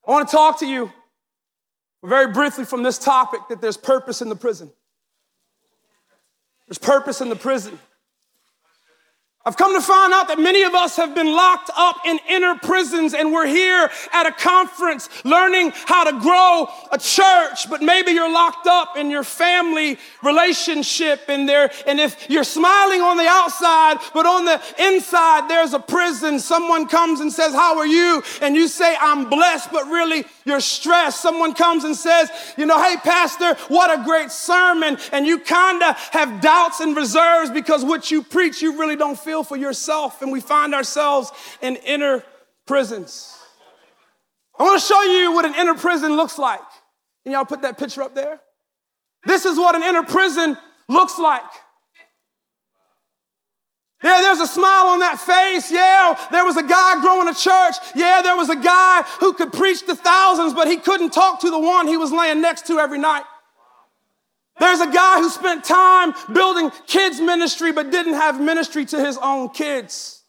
I 0.05 0.11
want 0.11 0.29
to 0.29 0.37
talk 0.37 0.59
to 0.59 0.67
you 0.67 0.91
very 2.03 2.33
briefly 2.33 2.65
from 2.65 2.83
this 2.83 2.99
topic 2.99 3.43
that 3.49 3.61
there's 3.61 3.77
purpose 3.77 4.21
in 4.21 4.29
the 4.29 4.35
prison. 4.35 4.73
There's 6.67 6.79
purpose 6.79 7.21
in 7.21 7.29
the 7.29 7.37
prison. 7.37 7.79
I've 9.45 9.57
come 9.57 9.75
to 9.75 9.81
find 9.85 10.13
out 10.13 10.29
that 10.29 10.39
many 10.39 10.63
of 10.63 10.73
us 10.73 10.95
have 10.97 11.17
been 11.17 11.33
locked 11.33 11.69
up 11.77 11.97
in 12.07 12.21
inner 12.29 12.55
prisons 12.55 13.13
and 13.13 13.33
we're 13.33 13.49
here 13.49 13.91
at 14.13 14.25
a 14.25 14.31
conference 14.31 15.09
learning 15.25 15.73
how 15.75 16.05
to 16.05 16.13
grow 16.21 16.69
a 16.93 16.99
church, 16.99 17.69
but 17.69 17.83
maybe 17.83 18.13
you're 18.13 18.33
locked 18.33 18.69
up 18.69 18.97
in 18.97 19.11
your 19.11 19.25
family 19.25 19.99
relationship 20.23 21.23
and 21.27 21.49
there, 21.49 21.73
and 21.89 21.99
if 21.99 22.31
you're 22.31 22.45
smiling 22.45 23.01
on 23.01 23.17
the 23.17 23.27
outside, 23.27 23.99
but 24.15 24.27
on 24.27 24.45
the 24.45 24.63
inside 24.79 25.49
there's 25.49 25.73
a 25.73 25.81
prison, 25.81 26.39
someone 26.39 26.87
comes 26.87 27.19
and 27.19 27.33
says, 27.33 27.53
how 27.53 27.79
are 27.79 27.87
you? 27.87 28.23
And 28.43 28.55
you 28.55 28.69
say, 28.69 28.95
I'm 29.01 29.29
blessed, 29.29 29.73
but 29.73 29.87
really 29.87 30.25
you're 30.45 30.61
stressed. 30.61 31.21
Someone 31.21 31.55
comes 31.55 31.83
and 31.83 31.97
says, 31.97 32.31
you 32.57 32.67
know, 32.67 32.81
hey, 32.81 32.97
pastor, 33.03 33.55
what 33.67 33.99
a 33.99 34.05
great 34.05 34.31
sermon. 34.31 34.99
And 35.11 35.27
you 35.27 35.41
kind 35.41 35.83
of 35.83 35.97
have 35.97 36.41
doubts 36.41 36.79
and 36.79 36.97
reserves 36.97 37.51
because 37.51 37.85
what 37.85 38.13
you 38.13 38.23
preach, 38.23 38.63
you 38.63 38.79
really 38.79 38.95
don't 38.95 39.19
feel 39.19 39.32
for 39.43 39.57
yourself. 39.57 40.21
And 40.21 40.31
we 40.31 40.41
find 40.41 40.75
ourselves 40.75 41.33
in 41.63 41.77
inner 41.77 42.23
prisons. 42.67 43.39
I 44.59 44.65
want 44.65 44.81
to 44.81 44.87
show 44.87 45.03
you 45.03 45.33
what 45.33 45.45
an 45.45 45.55
inner 45.55 45.75
prison 45.75 46.17
looks 46.17 46.39
like. 46.39 46.61
Can 47.25 47.33
y'all 47.33 47.45
put 47.45 47.63
that 47.63 47.79
picture 47.79 48.03
up 48.03 48.15
there? 48.15 48.41
This 49.25 49.45
is 49.45 49.57
what 49.57 49.75
an 49.75 49.83
inner 49.83 50.03
prison 50.03 50.59
looks 50.89 51.19
like. 51.19 51.43
Yeah, 54.03 54.21
there's 54.21 54.41
a 54.41 54.49
smile 54.49 54.87
on 54.89 54.99
that 54.99 55.21
face. 55.21 55.71
Yeah, 55.71 56.19
there 56.33 56.45
was 56.45 56.57
a 56.57 56.63
guy 56.63 57.01
growing 57.01 57.29
a 57.29 57.35
church. 57.35 57.77
Yeah, 57.95 58.21
there 58.23 58.37
was 58.37 58.51
a 58.51 58.57
guy 58.57 59.03
who 59.21 59.33
could 59.33 59.53
preach 59.53 59.87
to 59.87 59.95
thousands, 59.95 60.55
but 60.55 60.67
he 60.67 60.77
couldn't 60.77 61.11
talk 61.11 61.41
to 61.41 61.51
the 61.51 61.59
one 61.59 61.87
he 61.87 61.97
was 61.97 62.11
laying 62.11 62.41
next 62.41 62.67
to 62.67 62.81
every 62.81 62.99
night. 62.99 63.23
There's 64.63 64.81
a 64.81 64.87
guy 64.87 65.19
who 65.19 65.29
spent 65.29 65.65
time 65.65 66.15
building 66.33 66.71
kids' 66.87 67.21
ministry, 67.21 67.73
but 67.73 67.91
didn't 67.91 68.15
have 68.15 68.41
ministry 68.41 68.85
to 68.85 69.05
his 69.05 69.19
own 69.19 69.49
kids. 69.49 70.23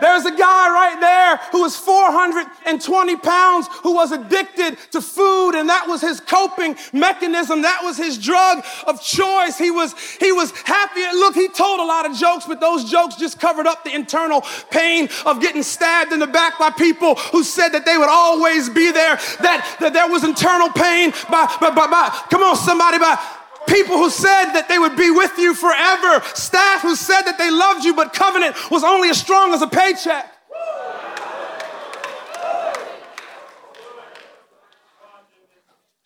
There's 0.00 0.24
a 0.24 0.30
guy 0.32 0.68
right 0.70 1.00
there 1.00 1.36
who 1.52 1.62
was 1.62 1.76
420 1.76 3.16
pounds 3.16 3.68
who 3.82 3.94
was 3.94 4.10
addicted 4.10 4.76
to 4.90 5.00
food 5.00 5.52
and 5.52 5.68
that 5.68 5.86
was 5.86 6.00
his 6.00 6.20
coping 6.20 6.76
mechanism. 6.92 7.62
That 7.62 7.80
was 7.84 7.96
his 7.96 8.18
drug 8.18 8.64
of 8.86 9.00
choice. 9.00 9.56
He 9.56 9.70
was, 9.70 9.94
he 10.18 10.32
was 10.32 10.50
happy. 10.62 11.00
Look, 11.16 11.34
he 11.34 11.48
told 11.48 11.78
a 11.78 11.84
lot 11.84 12.06
of 12.06 12.16
jokes, 12.16 12.44
but 12.46 12.60
those 12.60 12.90
jokes 12.90 13.14
just 13.14 13.38
covered 13.38 13.66
up 13.66 13.84
the 13.84 13.94
internal 13.94 14.42
pain 14.70 15.08
of 15.26 15.40
getting 15.40 15.62
stabbed 15.62 16.12
in 16.12 16.18
the 16.18 16.26
back 16.26 16.58
by 16.58 16.70
people 16.70 17.14
who 17.14 17.44
said 17.44 17.68
that 17.70 17.86
they 17.86 17.96
would 17.96 18.10
always 18.10 18.68
be 18.68 18.90
there, 18.90 19.16
that, 19.40 19.76
that 19.80 19.92
there 19.92 20.08
was 20.08 20.24
internal 20.24 20.70
pain 20.70 21.12
by, 21.30 21.46
by, 21.60 21.70
by, 21.70 21.86
by 21.86 22.08
come 22.30 22.42
on, 22.42 22.56
somebody, 22.56 22.98
by, 22.98 23.16
People 23.66 23.96
who 23.96 24.10
said 24.10 24.52
that 24.52 24.68
they 24.68 24.78
would 24.78 24.96
be 24.96 25.10
with 25.10 25.36
you 25.38 25.54
forever. 25.54 26.22
Staff 26.34 26.82
who 26.82 26.94
said 26.94 27.22
that 27.22 27.38
they 27.38 27.50
loved 27.50 27.84
you, 27.84 27.94
but 27.94 28.12
covenant 28.12 28.56
was 28.70 28.84
only 28.84 29.08
as 29.08 29.18
strong 29.18 29.54
as 29.54 29.62
a 29.62 29.66
paycheck. 29.66 30.30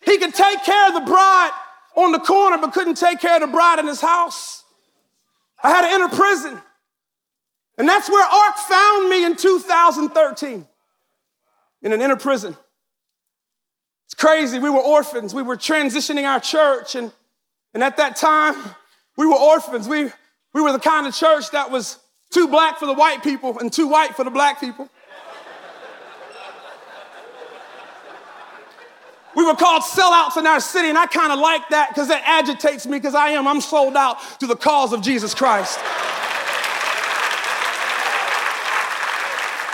He 0.01 0.17
could 0.17 0.33
take 0.33 0.63
care 0.63 0.87
of 0.87 0.93
the 0.95 1.01
bride 1.01 1.51
on 1.95 2.11
the 2.11 2.19
corner, 2.19 2.57
but 2.57 2.73
couldn't 2.73 2.95
take 2.95 3.19
care 3.19 3.35
of 3.35 3.41
the 3.41 3.47
bride 3.47 3.79
in 3.79 3.87
his 3.87 4.01
house. 4.01 4.63
I 5.61 5.69
had 5.69 5.81
to 5.81 5.93
enter 5.93 6.15
prison. 6.15 6.61
And 7.77 7.87
that's 7.87 8.09
where 8.09 8.25
ARC 8.25 8.57
found 8.57 9.09
me 9.09 9.23
in 9.23 9.35
2013 9.35 10.67
in 11.81 11.93
an 11.93 12.01
inner 12.01 12.15
prison. 12.15 12.57
It's 14.05 14.15
crazy. 14.15 14.59
We 14.59 14.69
were 14.69 14.81
orphans. 14.81 15.33
We 15.33 15.43
were 15.43 15.55
transitioning 15.55 16.23
our 16.23 16.39
church, 16.39 16.95
and 16.95 17.13
and 17.73 17.83
at 17.83 17.97
that 17.97 18.15
time, 18.15 18.55
we 19.17 19.25
were 19.25 19.35
orphans. 19.35 19.87
We, 19.87 20.11
we 20.53 20.61
were 20.61 20.71
the 20.71 20.79
kind 20.79 21.05
of 21.05 21.13
church 21.13 21.51
that 21.51 21.69
was 21.69 21.99
too 22.31 22.47
black 22.47 22.79
for 22.79 22.85
the 22.85 22.93
white 22.93 23.23
people 23.23 23.59
and 23.59 23.71
too 23.71 23.87
white 23.87 24.15
for 24.15 24.23
the 24.23 24.31
black 24.31 24.59
people. 24.59 24.89
We 29.35 29.45
were 29.45 29.55
called 29.55 29.83
sellouts 29.83 30.37
in 30.37 30.47
our 30.47 30.59
city, 30.59 30.89
and 30.89 30.97
I 30.97 31.05
kind 31.05 31.31
of 31.31 31.39
like 31.39 31.69
that 31.69 31.89
because 31.89 32.07
that 32.07 32.23
agitates 32.25 32.85
me 32.85 32.97
because 32.97 33.15
I 33.15 33.29
am. 33.29 33.47
I'm 33.47 33.61
sold 33.61 33.95
out 33.95 34.17
to 34.39 34.47
the 34.47 34.55
cause 34.55 34.91
of 34.91 35.01
Jesus 35.01 35.33
Christ. 35.33 35.79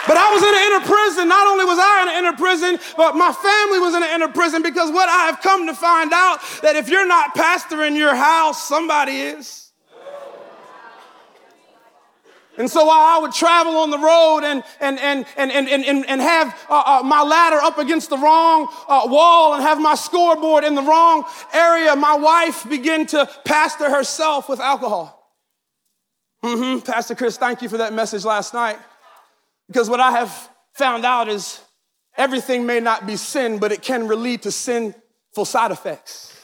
But 0.07 0.17
I 0.17 0.24
was 0.35 0.43
in 0.43 0.53
an 0.53 0.63
inner 0.67 0.85
prison. 0.85 1.27
Not 1.27 1.47
only 1.47 1.65
was 1.65 1.79
I 1.79 2.03
in 2.03 2.09
an 2.09 2.25
inner 2.25 2.37
prison, 2.37 2.79
but 2.97 3.15
my 3.15 3.31
family 3.31 3.79
was 3.79 3.95
in 3.95 4.03
an 4.03 4.09
inner 4.09 4.27
prison 4.27 4.61
because 4.61 4.91
what 4.91 5.07
I 5.07 5.25
have 5.25 5.41
come 5.41 5.67
to 5.67 5.73
find 5.73 6.11
out 6.13 6.39
that 6.61 6.75
if 6.75 6.89
you're 6.89 7.07
not 7.07 7.33
pastor 7.33 7.83
in 7.83 7.95
your 7.95 8.15
house, 8.15 8.67
somebody 8.67 9.13
is. 9.13 9.71
And 12.57 12.71
so 12.71 12.85
while 12.85 13.01
I 13.01 13.19
would 13.19 13.33
travel 13.33 13.75
on 13.77 13.89
the 13.89 13.97
road 13.97 14.43
and, 14.45 14.63
and, 14.79 14.97
and, 14.99 15.25
and, 15.35 15.51
and, 15.51 15.67
and, 15.67 16.05
and 16.07 16.21
have 16.21 16.57
uh, 16.69 16.83
uh, 16.85 17.03
my 17.03 17.21
ladder 17.21 17.57
up 17.57 17.77
against 17.77 18.09
the 18.09 18.17
wrong 18.17 18.69
uh, 18.87 19.01
wall 19.07 19.55
and 19.55 19.61
have 19.61 19.79
my 19.79 19.95
scoreboard 19.95 20.63
in 20.63 20.73
the 20.73 20.81
wrong 20.81 21.25
area, 21.53 21.93
my 21.97 22.15
wife 22.15 22.67
began 22.69 23.05
to 23.07 23.29
pastor 23.43 23.89
herself 23.89 24.47
with 24.47 24.61
alcohol. 24.61 25.33
Mm-hmm. 26.43 26.79
Pastor 26.89 27.15
Chris, 27.15 27.37
thank 27.37 27.61
you 27.61 27.67
for 27.67 27.77
that 27.77 27.93
message 27.93 28.23
last 28.23 28.53
night. 28.53 28.77
Because 29.67 29.89
what 29.89 29.99
I 29.99 30.11
have 30.11 30.49
found 30.73 31.05
out 31.05 31.27
is 31.27 31.61
everything 32.17 32.65
may 32.65 32.79
not 32.79 33.07
be 33.07 33.15
sin, 33.15 33.59
but 33.59 33.71
it 33.71 33.81
can 33.81 34.07
lead 34.07 34.43
to 34.43 34.51
sinful 34.51 35.45
side 35.45 35.71
effects. 35.71 36.35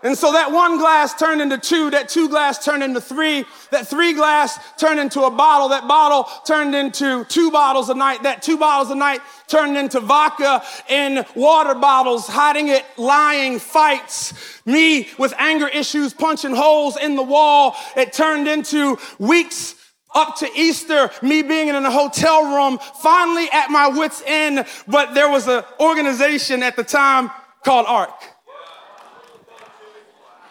And 0.00 0.16
so 0.16 0.30
that 0.32 0.52
one 0.52 0.78
glass 0.78 1.12
turned 1.12 1.40
into 1.40 1.58
two, 1.58 1.90
that 1.90 2.08
two 2.08 2.28
glass 2.28 2.64
turned 2.64 2.84
into 2.84 3.00
three, 3.00 3.44
that 3.72 3.88
three 3.88 4.12
glass 4.12 4.56
turned 4.76 5.00
into 5.00 5.22
a 5.22 5.30
bottle, 5.30 5.70
that 5.70 5.88
bottle 5.88 6.30
turned 6.46 6.76
into 6.76 7.24
two 7.24 7.50
bottles 7.50 7.88
a 7.88 7.94
night, 7.94 8.22
that 8.22 8.40
two 8.40 8.56
bottles 8.56 8.92
a 8.92 8.94
night 8.94 9.20
turned 9.48 9.76
into 9.76 9.98
vodka 9.98 10.62
in 10.88 11.26
water 11.34 11.74
bottles, 11.74 12.28
hiding 12.28 12.68
it, 12.68 12.84
lying, 12.96 13.58
fights, 13.58 14.62
me 14.64 15.08
with 15.18 15.34
anger 15.36 15.66
issues, 15.66 16.14
punching 16.14 16.54
holes 16.54 16.96
in 16.96 17.16
the 17.16 17.22
wall. 17.22 17.74
It 17.96 18.12
turned 18.12 18.46
into 18.46 18.98
weeks 19.18 19.74
up 20.14 20.36
to 20.38 20.48
Easter, 20.54 21.10
me 21.22 21.42
being 21.42 21.68
in 21.68 21.74
a 21.74 21.90
hotel 21.90 22.54
room, 22.54 22.78
finally 23.02 23.48
at 23.52 23.70
my 23.70 23.88
wits' 23.88 24.22
end, 24.26 24.64
but 24.86 25.14
there 25.14 25.30
was 25.30 25.46
an 25.48 25.62
organization 25.80 26.62
at 26.62 26.76
the 26.76 26.84
time 26.84 27.30
called 27.64 27.86
ARC. 27.86 28.22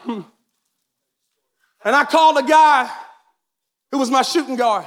Hmm. 0.04 0.22
And 1.84 1.96
I 1.96 2.06
called 2.06 2.38
a 2.38 2.44
guy 2.44 2.90
who 3.92 3.98
was 3.98 4.10
my 4.10 4.22
shooting 4.22 4.56
guard. 4.56 4.86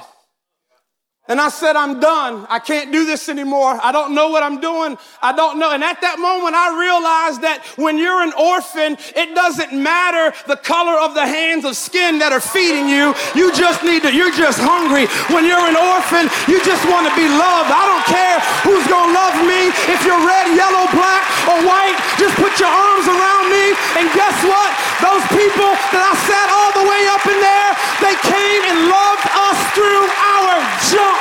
And 1.29 1.37
I 1.39 1.53
said, 1.53 1.77
I'm 1.77 2.01
done. 2.01 2.49
I 2.49 2.57
can't 2.57 2.89
do 2.89 3.05
this 3.05 3.29
anymore. 3.29 3.77
I 3.77 3.93
don't 3.93 4.17
know 4.17 4.33
what 4.33 4.41
I'm 4.41 4.57
doing. 4.57 4.97
I 5.21 5.29
don't 5.31 5.61
know. 5.61 5.69
And 5.69 5.85
at 5.85 6.01
that 6.01 6.17
moment, 6.17 6.57
I 6.57 6.73
realized 6.73 7.45
that 7.45 7.61
when 7.77 8.01
you're 8.01 8.25
an 8.25 8.33
orphan, 8.33 8.97
it 9.13 9.37
doesn't 9.37 9.69
matter 9.69 10.33
the 10.49 10.57
color 10.57 10.97
of 10.97 11.13
the 11.13 11.21
hands 11.21 11.61
of 11.61 11.77
skin 11.77 12.17
that 12.25 12.33
are 12.33 12.41
feeding 12.41 12.89
you. 12.89 13.13
You 13.37 13.53
just 13.53 13.85
need 13.85 14.01
to, 14.01 14.09
you're 14.09 14.33
just 14.33 14.57
hungry. 14.57 15.05
When 15.29 15.45
you're 15.45 15.61
an 15.61 15.77
orphan, 15.77 16.25
you 16.49 16.57
just 16.65 16.81
want 16.89 17.05
to 17.05 17.13
be 17.13 17.29
loved. 17.29 17.69
I 17.69 17.83
don't 17.85 18.07
care 18.09 18.37
who's 18.65 18.85
going 18.89 19.13
to 19.13 19.15
love 19.15 19.37
me. 19.45 19.69
If 19.93 20.01
you're 20.01 20.19
red, 20.25 20.49
yellow, 20.57 20.89
black, 20.89 21.21
or 21.45 21.61
white, 21.69 22.01
just 22.17 22.33
put 22.41 22.57
your 22.57 22.73
arms 22.73 23.05
around 23.05 23.45
me. 23.45 23.77
And 24.01 24.09
guess 24.17 24.35
what? 24.41 24.73
Those 25.05 25.21
people 25.37 25.69
that 25.93 26.01
I 26.01 26.13
sat 26.25 26.47
all 26.49 26.73
the 26.81 26.85
way 26.89 27.01
up 27.13 27.23
in 27.29 27.39
there, 27.39 27.71
they 28.01 28.17
came 28.25 28.61
and 28.73 28.89
loved 28.89 29.30
us 29.51 29.59
through 29.75 30.05
our 30.07 30.55
junk. 30.87 31.19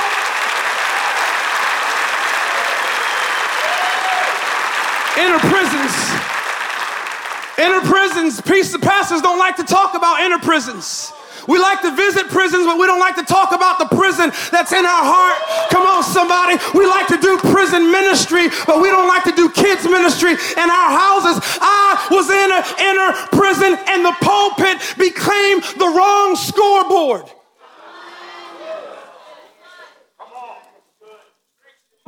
Inner 5.19 5.43
prisons. 5.51 5.95
Inner 7.59 7.83
prisons. 7.83 8.41
Peace, 8.41 8.77
pastors 8.79 9.21
don't 9.21 9.39
like 9.39 9.57
to 9.57 9.65
talk 9.65 9.95
about 9.95 10.21
inner 10.21 10.39
prisons. 10.39 11.13
We 11.49 11.59
like 11.59 11.83
to 11.83 11.91
visit 11.97 12.29
prisons, 12.29 12.67
but 12.67 12.79
we 12.79 12.87
don't 12.87 13.01
like 13.01 13.17
to 13.17 13.25
talk 13.25 13.53
about 13.53 13.79
the 13.79 13.87
prison 13.97 14.31
that's 14.53 14.73
in 14.73 14.85
our 14.85 15.05
heart. 15.05 15.39
Come 15.71 15.83
on, 15.87 16.05
somebody. 16.05 16.61
We 16.79 16.87
like 16.87 17.09
to 17.09 17.19
do 17.19 17.39
prison 17.51 17.91
ministry, 17.91 18.49
but 18.67 18.81
we 18.81 18.89
don't 18.89 19.09
like 19.09 19.25
to 19.25 19.33
do 19.33 19.51
kids 19.51 19.83
ministry 19.85 20.33
in 20.33 20.69
our 20.71 20.91
houses. 20.95 21.43
I 21.59 22.07
was 22.11 22.31
in 22.31 22.49
an 22.55 22.63
inner 22.79 23.11
prison, 23.35 23.75
and 23.89 24.05
the 24.05 24.15
pulpit 24.23 24.79
became 24.97 25.61
the 25.81 25.91
wrong 25.91 26.37
scoreboard. 26.37 27.40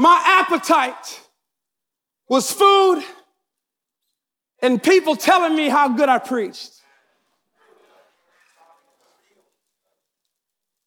My 0.02 0.20
appetite 0.26 1.20
was 2.28 2.50
food 2.50 3.04
and 4.60 4.82
people 4.82 5.14
telling 5.14 5.54
me 5.54 5.68
how 5.68 5.90
good 5.90 6.08
I 6.08 6.18
preached. 6.18 6.72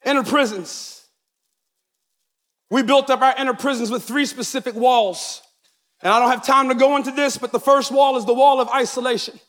Inner 0.03 0.25
prisons. 0.25 1.07
We 2.69 2.83
built 2.83 3.09
up 3.09 3.21
our 3.21 3.33
inner 3.37 3.53
prisons 3.53 3.89
with 3.89 4.03
three 4.03 4.25
specific 4.25 4.75
walls. 4.75 5.41
And 6.01 6.11
I 6.11 6.19
don't 6.19 6.29
have 6.29 6.45
time 6.45 6.67
to 6.67 6.75
go 6.75 6.97
into 6.97 7.11
this, 7.11 7.37
but 7.37 7.53
the 7.53 7.59
first 7.59 7.93
wall 7.93 8.17
is 8.17 8.25
the 8.25 8.33
wall 8.33 8.59
of 8.59 8.67
isolation. 8.67 9.39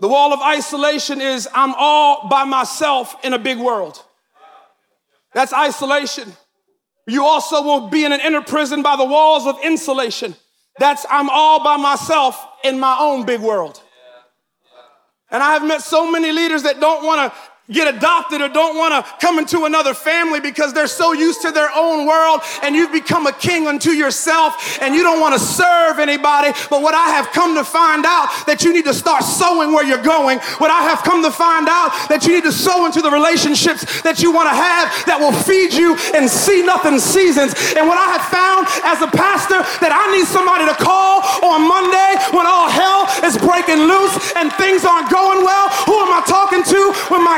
The 0.00 0.08
wall 0.08 0.34
of 0.34 0.40
isolation 0.42 1.22
is 1.22 1.48
I'm 1.54 1.72
all 1.78 2.28
by 2.28 2.44
myself 2.44 3.16
in 3.24 3.32
a 3.32 3.38
big 3.38 3.56
world. 3.56 4.04
That's 5.32 5.54
isolation. 5.54 6.36
You 7.06 7.24
also 7.24 7.62
will 7.62 7.88
be 7.88 8.04
in 8.04 8.12
an 8.12 8.20
inner 8.20 8.42
prison 8.42 8.82
by 8.82 8.96
the 8.96 9.04
walls 9.04 9.46
of 9.46 9.56
insulation. 9.62 10.34
That's 10.78 11.06
I'm 11.08 11.30
all 11.30 11.62
by 11.62 11.76
myself 11.76 12.44
in 12.64 12.78
my 12.80 12.96
own 12.98 13.24
big 13.24 13.40
world. 13.40 13.80
And 15.30 15.42
I 15.42 15.52
have 15.52 15.66
met 15.66 15.82
so 15.82 16.10
many 16.10 16.32
leaders 16.32 16.62
that 16.64 16.80
don't 16.80 17.04
want 17.04 17.32
to 17.32 17.38
get 17.70 17.92
adopted 17.92 18.40
or 18.40 18.48
don't 18.48 18.76
want 18.76 18.94
to 18.94 19.12
come 19.18 19.38
into 19.38 19.64
another 19.64 19.94
family 19.94 20.40
because 20.40 20.72
they're 20.72 20.86
so 20.86 21.12
used 21.12 21.42
to 21.42 21.50
their 21.50 21.70
own 21.74 22.06
world 22.06 22.40
and 22.62 22.76
you've 22.76 22.92
become 22.92 23.26
a 23.26 23.32
king 23.32 23.66
unto 23.66 23.90
yourself 23.90 24.78
and 24.80 24.94
you 24.94 25.02
don't 25.02 25.20
want 25.20 25.34
to 25.34 25.40
serve 25.40 25.98
anybody. 25.98 26.52
But 26.70 26.82
what 26.82 26.94
I 26.94 27.10
have 27.18 27.32
come 27.32 27.54
to 27.56 27.64
find 27.64 28.04
out 28.06 28.30
that 28.46 28.62
you 28.62 28.72
need 28.72 28.84
to 28.84 28.94
start 28.94 29.24
sowing 29.24 29.72
where 29.72 29.84
you're 29.84 30.02
going. 30.02 30.38
What 30.58 30.70
I 30.70 30.82
have 30.86 31.02
come 31.02 31.22
to 31.24 31.30
find 31.30 31.66
out 31.66 31.90
that 32.08 32.26
you 32.26 32.34
need 32.34 32.44
to 32.44 32.52
sow 32.52 32.86
into 32.86 33.02
the 33.02 33.10
relationships 33.10 34.02
that 34.02 34.22
you 34.22 34.30
want 34.30 34.46
to 34.46 34.54
have 34.54 34.86
that 35.10 35.18
will 35.18 35.34
feed 35.34 35.74
you 35.74 35.98
and 36.14 36.30
see 36.30 36.62
nothing 36.62 36.98
seasons. 37.02 37.54
And 37.74 37.90
what 37.90 37.98
I 37.98 38.14
have 38.14 38.26
found 38.30 38.70
as 38.86 39.02
a 39.02 39.10
pastor 39.10 39.58
that 39.82 39.90
I 39.90 40.06
need 40.14 40.26
somebody 40.30 40.70
to 40.70 40.76
call 40.78 41.26
on 41.42 41.66
Monday 41.66 42.14
when 42.30 42.46
all 42.46 42.70
hell 42.70 43.10
is 43.26 43.34
breaking 43.34 43.90
loose 43.90 44.14
and 44.38 44.54
things 44.54 44.86
aren't 44.86 45.10
going 45.10 45.42
well. 45.42 45.65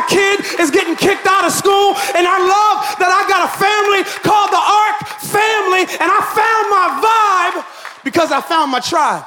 Kid 0.08 0.40
is 0.60 0.70
getting 0.70 0.96
kicked 0.96 1.26
out 1.26 1.44
of 1.44 1.52
school. 1.52 1.94
And 2.16 2.26
I 2.26 2.38
love 2.40 2.76
that 2.98 3.12
I 3.12 3.22
got 3.28 3.44
a 3.44 3.52
family 3.60 4.02
called 4.24 4.50
the 4.50 4.58
ARC 4.58 4.98
family. 5.28 5.84
And 6.00 6.08
I 6.10 6.20
found 6.34 6.64
my 6.72 6.86
vibe 7.04 8.04
because 8.04 8.32
I 8.32 8.40
found 8.40 8.72
my 8.72 8.80
tribe. 8.80 9.24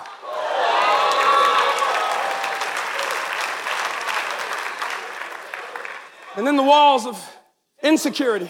And 6.35 6.47
then 6.47 6.55
the 6.55 6.63
walls 6.63 7.05
of 7.05 7.37
insecurity. 7.83 8.49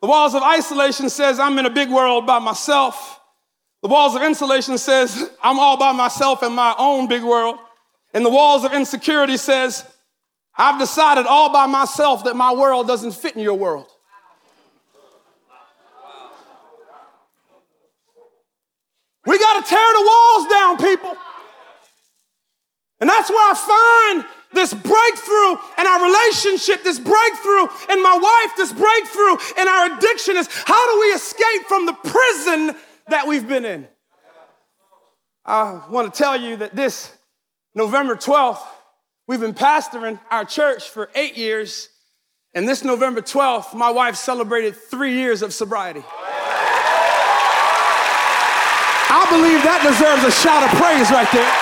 The 0.00 0.08
walls 0.08 0.34
of 0.34 0.42
isolation 0.42 1.08
says 1.10 1.38
I'm 1.38 1.58
in 1.58 1.66
a 1.66 1.70
big 1.70 1.90
world 1.90 2.26
by 2.26 2.38
myself. 2.38 3.20
The 3.82 3.88
walls 3.88 4.16
of 4.16 4.22
insulation 4.22 4.78
says 4.78 5.30
I'm 5.42 5.58
all 5.58 5.76
by 5.76 5.92
myself 5.92 6.42
in 6.42 6.52
my 6.52 6.74
own 6.78 7.08
big 7.08 7.22
world. 7.22 7.58
And 8.14 8.24
the 8.24 8.30
walls 8.30 8.64
of 8.64 8.72
insecurity 8.72 9.36
says 9.36 9.84
I've 10.56 10.78
decided 10.78 11.26
all 11.26 11.52
by 11.52 11.66
myself 11.66 12.24
that 12.24 12.36
my 12.36 12.52
world 12.52 12.86
doesn't 12.86 13.12
fit 13.12 13.34
in 13.36 13.42
your 13.42 13.54
world. 13.54 13.88
We 19.24 19.38
got 19.38 19.64
to 19.64 19.68
tear 19.68 19.92
the 19.94 20.04
walls 20.04 20.46
down, 20.48 20.78
people. 20.78 21.16
And 23.00 23.08
that's 23.08 23.30
where 23.30 23.50
I 23.50 23.54
find 24.14 24.24
this 24.52 24.74
breakthrough 24.74 25.52
in 25.78 25.86
our 25.86 26.04
relationship, 26.04 26.84
this 26.84 26.98
breakthrough 26.98 27.66
in 27.90 28.02
my 28.02 28.18
wife, 28.18 28.56
this 28.56 28.72
breakthrough 28.72 29.62
in 29.62 29.68
our 29.68 29.96
addiction 29.96 30.36
is 30.36 30.48
how 30.50 30.92
do 30.92 31.00
we 31.00 31.06
escape 31.06 31.62
from 31.66 31.86
the 31.86 31.94
prison 31.94 32.76
that 33.08 33.26
we've 33.26 33.48
been 33.48 33.64
in? 33.64 33.88
I 35.44 35.82
want 35.90 36.12
to 36.12 36.16
tell 36.16 36.40
you 36.40 36.56
that 36.58 36.76
this 36.76 37.12
November 37.74 38.14
12th, 38.14 38.62
we've 39.26 39.40
been 39.40 39.54
pastoring 39.54 40.18
our 40.30 40.44
church 40.44 40.88
for 40.88 41.10
eight 41.14 41.36
years. 41.36 41.88
And 42.54 42.68
this 42.68 42.84
November 42.84 43.22
12th, 43.22 43.74
my 43.74 43.90
wife 43.90 44.16
celebrated 44.16 44.76
three 44.76 45.14
years 45.14 45.40
of 45.42 45.54
sobriety. 45.54 46.04
I 49.12 49.24
believe 49.32 49.62
that 49.64 49.80
deserves 49.80 50.24
a 50.24 50.32
shout 50.32 50.60
of 50.60 50.70
praise 50.76 51.08
right 51.08 51.28
there. 51.32 51.52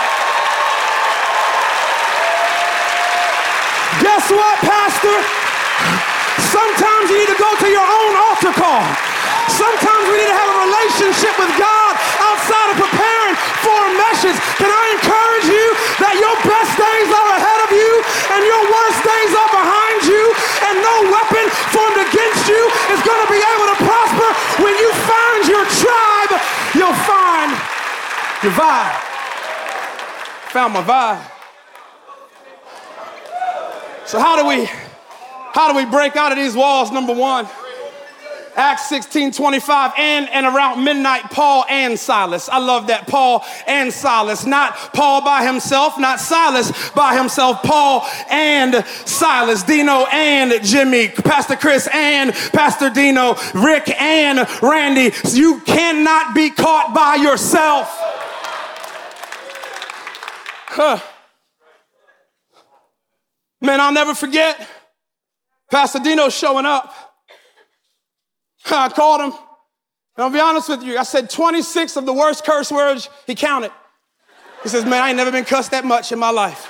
Guess 4.03 4.31
what, 4.35 4.57
Pastor? 4.67 5.17
Sometimes 6.51 7.11
you 7.11 7.23
need 7.23 7.31
to 7.31 7.39
go 7.39 7.51
to 7.55 7.69
your 7.71 7.87
own 7.87 8.13
altar 8.19 8.55
call. 8.55 8.83
Sometimes 9.55 10.03
we 10.11 10.19
need 10.19 10.31
to 10.31 10.39
have 10.39 10.51
a 10.51 10.59
relationship 10.67 11.35
with 11.39 11.53
God 11.55 11.93
outside 12.23 12.69
of 12.75 12.77
preparing 12.81 13.35
for 13.63 13.77
a 13.77 13.93
message. 13.99 14.39
Can 14.59 14.71
I 14.71 14.85
encourage 14.99 15.47
you 15.51 15.67
that 16.01 16.15
your 16.17 16.37
best 16.43 16.73
days 16.81 17.09
are 17.13 17.29
ahead 17.37 17.61
of 17.67 17.71
you 17.75 17.93
and 18.35 18.41
your 18.47 18.63
worst 18.73 19.01
days 19.05 19.33
are 19.37 19.51
behind 19.53 20.01
you 20.07 20.25
and 20.71 20.75
no 20.81 20.95
weapon 21.13 21.47
formed 21.75 21.99
against 21.99 22.49
you 22.49 22.63
is 22.95 23.01
going 23.05 23.21
to 23.21 23.31
be 23.31 23.43
able 23.43 23.69
to 23.75 23.79
prosper. 23.85 24.29
When 24.65 24.75
you 24.81 24.91
find 25.05 25.41
your 25.45 25.67
tribe, 25.77 26.33
you'll 26.73 27.01
find 27.05 27.53
your 28.43 28.53
vibe. 28.53 29.01
Found 30.53 30.75
my 30.75 30.83
vibe. 30.83 31.31
So 34.07 34.19
how 34.19 34.41
do 34.41 34.49
we 34.49 34.69
how 35.53 35.71
do 35.71 35.77
we 35.77 35.85
break 35.85 36.17
out 36.17 36.33
of 36.33 36.39
these 36.39 36.57
walls? 36.57 36.91
Number 36.91 37.13
one, 37.13 37.47
Acts 38.57 38.89
16 38.89 39.33
25, 39.33 39.93
and, 39.97 40.29
and 40.31 40.47
around 40.47 40.83
midnight, 40.83 41.25
Paul 41.25 41.65
and 41.69 41.99
Silas. 41.99 42.49
I 42.49 42.59
love 42.59 42.87
that. 42.89 43.07
Paul 43.07 43.45
and 43.67 43.93
Silas. 43.93 44.47
Not 44.47 44.75
Paul 44.93 45.23
by 45.23 45.45
himself, 45.45 45.99
not 45.99 46.19
Silas 46.19 46.91
by 46.91 47.17
himself. 47.17 47.63
Paul 47.63 48.07
and 48.31 48.85
Silas. 49.07 49.63
Dino 49.63 50.07
and 50.13 50.65
Jimmy. 50.65 51.09
Pastor 51.09 51.57
Chris 51.57 51.89
and 51.93 52.33
Pastor 52.33 52.91
Dino. 52.91 53.37
Rick 53.55 53.91
and 54.01 54.49
Randy. 54.63 55.15
You 55.31 55.61
cannot 55.61 56.35
be 56.35 56.51
caught 56.51 56.95
by 56.95 57.17
yourself. 57.17 58.00
Huh. 60.73 61.01
Man, 63.61 63.81
I'll 63.81 63.93
never 63.93 64.15
forget 64.15 64.69
Pastor 65.69 65.99
Dino 65.99 66.29
showing 66.29 66.65
up. 66.65 66.95
I 68.67 68.89
called 68.89 69.21
him. 69.21 69.33
And 70.17 70.25
I'll 70.25 70.31
be 70.31 70.39
honest 70.39 70.69
with 70.69 70.85
you, 70.85 70.97
I 70.97 71.03
said 71.03 71.29
26 71.29 71.97
of 71.97 72.07
the 72.07 72.13
worst 72.13 72.45
curse 72.45 72.71
words 72.71 73.09
he 73.27 73.35
counted. 73.35 73.73
He 74.63 74.69
says, 74.69 74.85
Man, 74.85 75.03
I 75.03 75.09
ain't 75.09 75.17
never 75.17 75.33
been 75.33 75.45
cussed 75.45 75.73
that 75.73 75.85
much 75.85 76.13
in 76.13 76.21
my 76.21 76.31
life. 76.31 76.69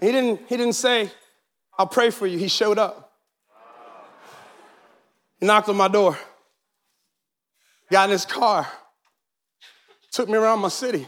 he 0.00 0.12
didn't, 0.12 0.40
he 0.48 0.56
didn't 0.56 0.74
say, 0.74 1.10
I'll 1.76 1.88
pray 1.88 2.10
for 2.10 2.28
you. 2.28 2.38
He 2.38 2.46
showed 2.46 2.78
up. 2.78 3.01
He 5.42 5.46
knocked 5.48 5.68
on 5.68 5.76
my 5.76 5.88
door 5.88 6.16
got 7.90 8.04
in 8.04 8.12
his 8.12 8.24
car, 8.24 8.66
took 10.12 10.28
me 10.28 10.38
around 10.38 10.60
my 10.60 10.68
city, 10.68 11.06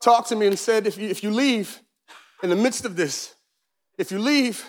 talked 0.00 0.28
to 0.28 0.36
me 0.36 0.46
and 0.46 0.56
said, 0.58 0.86
if 0.86 0.96
you, 0.96 1.08
if 1.08 1.22
you 1.22 1.32
leave 1.32 1.80
in 2.44 2.48
the 2.48 2.56
midst 2.56 2.84
of 2.84 2.94
this, 2.94 3.34
if 3.98 4.12
you 4.12 4.20
leave, 4.20 4.64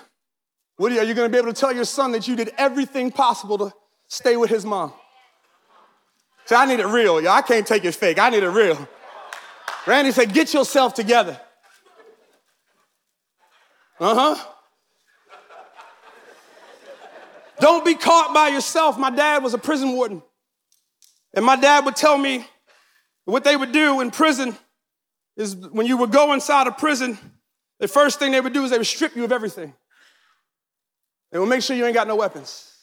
you, 0.80 0.88
are 0.88 1.04
you 1.04 1.14
going 1.14 1.28
to 1.28 1.30
be 1.30 1.38
able 1.38 1.54
to 1.54 1.60
tell 1.60 1.74
your 1.74 1.86
son 1.86 2.12
that 2.12 2.28
you 2.28 2.36
did 2.36 2.52
everything 2.58 3.12
possible 3.12 3.58
to 3.60 3.72
stay 4.08 4.36
with 4.36 4.50
his 4.50 4.66
mom? 4.66 4.92
See, 6.46 6.56
I 6.56 6.66
need 6.66 6.80
it 6.80 6.88
real, 6.88 7.22
y'all. 7.22 7.34
I 7.34 7.44
can't 7.44 7.68
take 7.68 7.86
it 7.86 7.94
fake. 7.94 8.18
I 8.18 8.32
need 8.32 8.42
it 8.42 8.50
real. 8.50 8.90
Randy 9.86 10.12
said, 10.12 10.34
get 10.34 10.54
yourself 10.56 10.96
together. 10.96 11.40
Uh 14.00 14.36
huh. 14.36 14.46
Don't 17.60 17.84
be 17.84 17.96
caught 17.96 18.34
by 18.34 18.50
yourself. 18.50 18.98
My 18.98 19.10
dad 19.10 19.44
was 19.44 19.54
a 19.54 19.58
prison 19.58 19.94
warden. 19.94 20.22
And 21.34 21.46
my 21.46 21.56
dad 21.56 21.86
would 21.86 21.96
tell 21.96 22.18
me 22.18 22.46
what 23.26 23.44
they 23.44 23.56
would 23.56 23.72
do 23.72 24.02
in 24.02 24.12
prison 24.12 24.56
is 25.38 25.56
when 25.56 25.86
you 25.86 25.98
would 25.98 26.12
go 26.12 26.34
inside 26.34 26.68
a 26.68 26.72
prison, 26.72 27.18
the 27.80 27.88
first 27.88 28.20
thing 28.20 28.32
they 28.32 28.42
would 28.42 28.54
do 28.54 28.64
is 28.64 28.72
they 28.72 28.78
would 28.78 28.88
strip 28.88 29.16
you 29.16 29.24
of 29.24 29.32
everything. 29.32 29.74
They 31.32 31.40
would 31.40 31.50
make 31.50 31.62
sure 31.62 31.76
you 31.76 31.86
ain't 31.86 31.94
got 31.94 32.08
no 32.08 32.16
weapons. 32.16 32.74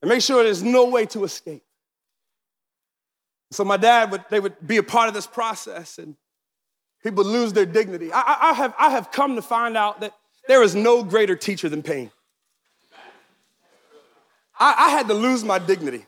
And 0.00 0.08
make 0.08 0.22
sure 0.22 0.42
there's 0.42 0.62
no 0.62 0.88
way 0.88 1.06
to 1.06 1.24
escape. 1.24 1.62
So 3.52 3.64
my 3.64 3.76
dad 3.76 4.10
would, 4.10 4.24
they 4.30 4.40
would 4.40 4.56
be 4.66 4.78
a 4.78 4.82
part 4.82 5.08
of 5.08 5.14
this 5.14 5.26
process 5.26 5.98
and 5.98 6.16
people 7.02 7.24
lose 7.24 7.52
their 7.52 7.66
dignity. 7.66 8.10
I, 8.12 8.50
I, 8.50 8.52
have, 8.54 8.74
I 8.78 8.90
have 8.90 9.12
come 9.12 9.36
to 9.36 9.42
find 9.42 9.76
out 9.76 10.00
that 10.00 10.14
there 10.48 10.62
is 10.62 10.74
no 10.74 11.04
greater 11.04 11.36
teacher 11.36 11.68
than 11.68 11.82
pain. 11.82 12.10
I, 14.58 14.74
I 14.86 14.90
had 14.90 15.08
to 15.08 15.14
lose 15.14 15.44
my 15.44 15.58
dignity. 15.58 16.06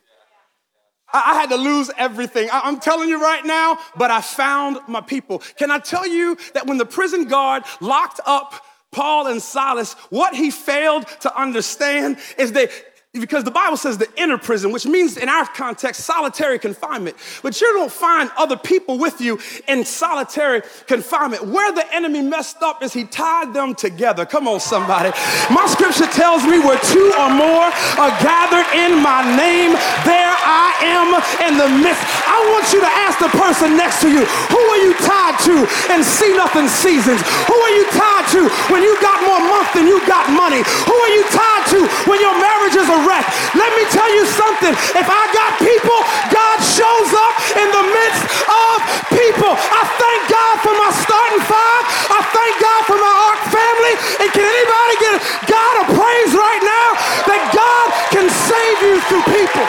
I, 1.12 1.34
had 1.34 1.50
to 1.50 1.56
lose 1.56 1.90
everything. 1.96 2.48
I, 2.50 2.62
I'm 2.64 2.80
telling 2.80 3.08
you 3.08 3.22
right 3.22 3.44
now, 3.44 3.78
but 3.96 4.10
I 4.10 4.20
found 4.20 4.78
my 4.88 5.00
people. 5.00 5.42
Can 5.56 5.70
I 5.70 5.78
tell 5.78 6.06
you 6.06 6.36
that 6.54 6.66
when 6.66 6.76
the 6.76 6.86
prison 6.86 7.26
guard 7.26 7.62
locked 7.80 8.20
up 8.26 8.64
Paul 8.90 9.28
and 9.28 9.40
Silas, 9.40 9.94
what 10.10 10.34
he 10.34 10.50
failed 10.50 11.06
to 11.20 11.40
understand 11.40 12.18
is 12.38 12.52
that 12.52 12.70
because 13.20 13.44
the 13.44 13.50
Bible 13.50 13.76
says 13.76 13.96
the 13.96 14.10
inner 14.16 14.36
prison, 14.36 14.72
which 14.72 14.86
means 14.86 15.16
in 15.16 15.28
our 15.28 15.46
context, 15.46 16.02
solitary 16.02 16.58
confinement. 16.58 17.16
But 17.42 17.60
you 17.60 17.72
don't 17.74 17.92
find 17.92 18.28
other 18.36 18.56
people 18.56 18.98
with 18.98 19.20
you 19.20 19.38
in 19.68 19.84
solitary 19.84 20.62
confinement. 20.88 21.46
Where 21.46 21.70
the 21.72 21.86
enemy 21.94 22.22
messed 22.22 22.60
up 22.62 22.82
is 22.82 22.92
he 22.92 23.04
tied 23.04 23.54
them 23.54 23.76
together. 23.76 24.26
Come 24.26 24.48
on, 24.48 24.58
somebody. 24.58 25.14
My 25.54 25.66
scripture 25.70 26.10
tells 26.10 26.42
me 26.42 26.58
where 26.58 26.78
two 26.90 27.14
or 27.14 27.30
more 27.30 27.70
are 28.02 28.14
gathered 28.18 28.66
in 28.74 28.98
my 28.98 29.22
name, 29.38 29.78
there 30.02 30.34
I 30.34 30.74
am 30.82 31.14
in 31.46 31.54
the 31.54 31.70
midst. 31.70 32.02
I 32.26 32.34
want 32.50 32.66
you 32.74 32.82
to 32.82 32.92
ask 33.06 33.22
the 33.22 33.30
person 33.38 33.78
next 33.78 34.02
to 34.02 34.10
you, 34.10 34.26
who 34.26 34.58
are 34.58 34.80
you 34.82 34.92
tied 35.06 35.38
to 35.46 35.62
in 35.94 36.02
see 36.02 36.34
nothing 36.34 36.66
seasons? 36.66 37.22
Who 37.46 37.54
are 37.54 37.74
you 37.78 37.86
tied 37.94 38.26
to 38.34 38.42
when 38.74 38.82
you 38.82 38.98
got 38.98 39.22
more 39.22 39.38
month 39.38 39.70
than 39.70 39.86
you 39.86 40.02
got 40.02 40.26
money? 40.34 40.66
Who 40.66 40.96
are 40.98 41.12
you 41.14 41.22
tied 41.30 41.64
to 41.78 41.80
when 42.10 42.18
your 42.18 42.34
marriage 42.42 42.74
is 42.74 42.90
a 42.90 43.03
wreck. 43.04 43.24
Let 43.54 43.70
me 43.76 43.84
tell 43.92 44.10
you 44.10 44.24
something. 44.26 44.72
If 44.96 45.06
I 45.06 45.24
got 45.30 45.60
people, 45.60 45.98
God 46.32 46.58
shows 46.64 47.10
up 47.12 47.34
in 47.60 47.68
the 47.70 47.84
midst 47.92 48.24
of 48.48 48.74
people. 49.12 49.52
I 49.54 49.82
thank 50.00 50.20
God 50.32 50.54
for 50.64 50.74
my 50.74 50.90
starting 51.04 51.44
five. 51.46 51.84
I 52.10 52.20
thank 52.32 52.54
God 52.60 52.80
for 52.88 52.98
my 52.98 53.14
ARC 53.28 53.40
family. 53.52 53.94
And 54.24 54.28
can 54.32 54.46
anybody 54.46 54.94
get 55.00 55.14
God 55.46 55.74
a 55.82 55.86
praise 55.94 56.32
right 56.34 56.62
now 56.64 56.88
that 57.28 57.42
God 57.52 57.86
can 58.10 58.26
save 58.28 58.78
you 58.82 58.96
through 59.06 59.24
people? 59.30 59.64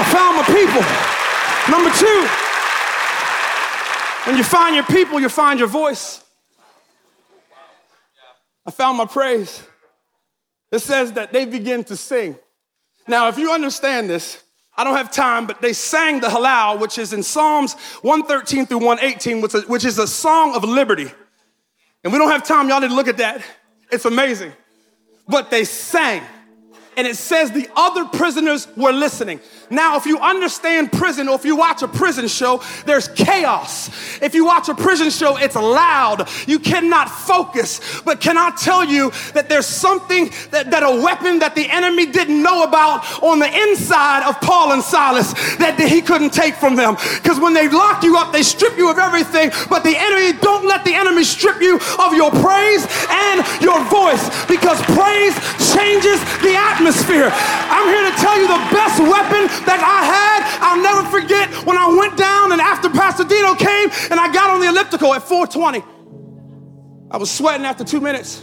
I 0.00 0.04
found 0.12 0.36
my 0.36 0.46
people. 0.48 0.84
Number 1.68 1.90
two, 1.96 2.20
when 4.28 4.36
you 4.36 4.44
find 4.44 4.74
your 4.74 4.84
people, 4.84 5.20
you 5.20 5.28
find 5.28 5.58
your 5.58 5.68
voice. 5.68 6.22
I 8.66 8.70
found 8.70 8.98
my 8.98 9.06
praise. 9.06 9.62
It 10.70 10.80
says 10.80 11.12
that 11.12 11.32
they 11.32 11.44
begin 11.44 11.84
to 11.84 11.96
sing. 11.96 12.36
Now, 13.08 13.28
if 13.28 13.38
you 13.38 13.52
understand 13.52 14.08
this, 14.08 14.42
I 14.76 14.84
don't 14.84 14.96
have 14.96 15.10
time, 15.10 15.46
but 15.46 15.60
they 15.60 15.72
sang 15.72 16.20
the 16.20 16.28
Hallel, 16.28 16.80
which 16.80 16.96
is 16.96 17.12
in 17.12 17.22
Psalms 17.22 17.74
113 18.02 18.66
through 18.66 18.78
118, 18.78 19.40
which 19.66 19.84
is 19.84 19.98
a 19.98 20.06
song 20.06 20.54
of 20.54 20.64
liberty. 20.64 21.10
And 22.04 22.12
we 22.12 22.18
don't 22.18 22.30
have 22.30 22.46
time, 22.46 22.68
y'all 22.68 22.80
need 22.80 22.88
to 22.88 22.94
look 22.94 23.08
at 23.08 23.18
that. 23.18 23.42
It's 23.90 24.04
amazing. 24.04 24.52
But 25.28 25.50
they 25.50 25.64
sang. 25.64 26.22
And 26.96 27.06
it 27.06 27.16
says 27.16 27.50
the 27.50 27.68
other 27.76 28.04
prisoners 28.04 28.68
were 28.76 28.92
listening. 28.92 29.40
Now, 29.70 29.96
if 29.96 30.04
you 30.04 30.18
understand 30.18 30.90
prison 30.90 31.28
or 31.28 31.36
if 31.36 31.44
you 31.44 31.54
watch 31.54 31.82
a 31.82 31.88
prison 31.88 32.26
show, 32.26 32.62
there's 32.86 33.06
chaos. 33.08 33.88
If 34.20 34.34
you 34.34 34.44
watch 34.44 34.68
a 34.68 34.74
prison 34.74 35.10
show, 35.10 35.36
it's 35.36 35.54
loud. 35.54 36.28
You 36.48 36.58
cannot 36.58 37.08
focus. 37.08 37.80
But 38.04 38.20
can 38.20 38.36
I 38.36 38.50
tell 38.50 38.84
you 38.84 39.12
that 39.34 39.48
there's 39.48 39.66
something 39.66 40.30
that, 40.50 40.72
that 40.72 40.82
a 40.82 41.00
weapon 41.00 41.38
that 41.38 41.54
the 41.54 41.70
enemy 41.70 42.06
didn't 42.06 42.42
know 42.42 42.64
about 42.64 43.22
on 43.22 43.38
the 43.38 43.46
inside 43.68 44.28
of 44.28 44.40
Paul 44.40 44.72
and 44.72 44.82
Silas 44.82 45.32
that 45.56 45.78
he 45.78 46.02
couldn't 46.02 46.32
take 46.32 46.56
from 46.56 46.74
them? 46.74 46.96
Because 47.22 47.38
when 47.38 47.54
they 47.54 47.68
lock 47.68 48.02
you 48.02 48.16
up, 48.16 48.32
they 48.32 48.42
strip 48.42 48.76
you 48.76 48.90
of 48.90 48.98
everything. 48.98 49.52
But 49.68 49.84
the 49.84 49.94
enemy, 49.96 50.36
don't 50.40 50.66
let 50.66 50.84
the 50.84 50.94
enemy 50.94 51.22
strip 51.22 51.62
you 51.62 51.78
of 52.02 52.12
your 52.14 52.32
praise 52.42 52.82
and 53.08 53.46
your 53.62 53.78
voice 53.86 54.26
because 54.46 54.82
praise 54.82 55.38
changes 55.72 56.18
the 56.42 56.58
atmosphere. 56.58 56.79
I'm 56.88 57.86
here 57.88 58.10
to 58.10 58.16
tell 58.16 58.36
you 58.40 58.48
the 58.48 58.62
best 58.72 59.00
weapon 59.00 59.46
that 59.66 59.80
I 59.80 60.00
had, 60.04 60.40
I'll 60.62 60.82
never 60.82 61.04
forget 61.08 61.48
when 61.66 61.76
I 61.76 61.88
went 61.88 62.16
down 62.16 62.52
and 62.52 62.60
after 62.60 62.88
Pastor 62.88 63.24
Dino 63.24 63.54
came 63.54 63.90
and 64.10 64.18
I 64.20 64.32
got 64.32 64.50
on 64.50 64.60
the 64.60 64.68
elliptical 64.68 65.14
at 65.14 65.22
420. 65.22 65.82
I 67.10 67.16
was 67.16 67.30
sweating 67.30 67.66
after 67.66 67.84
two 67.84 68.00
minutes. 68.00 68.42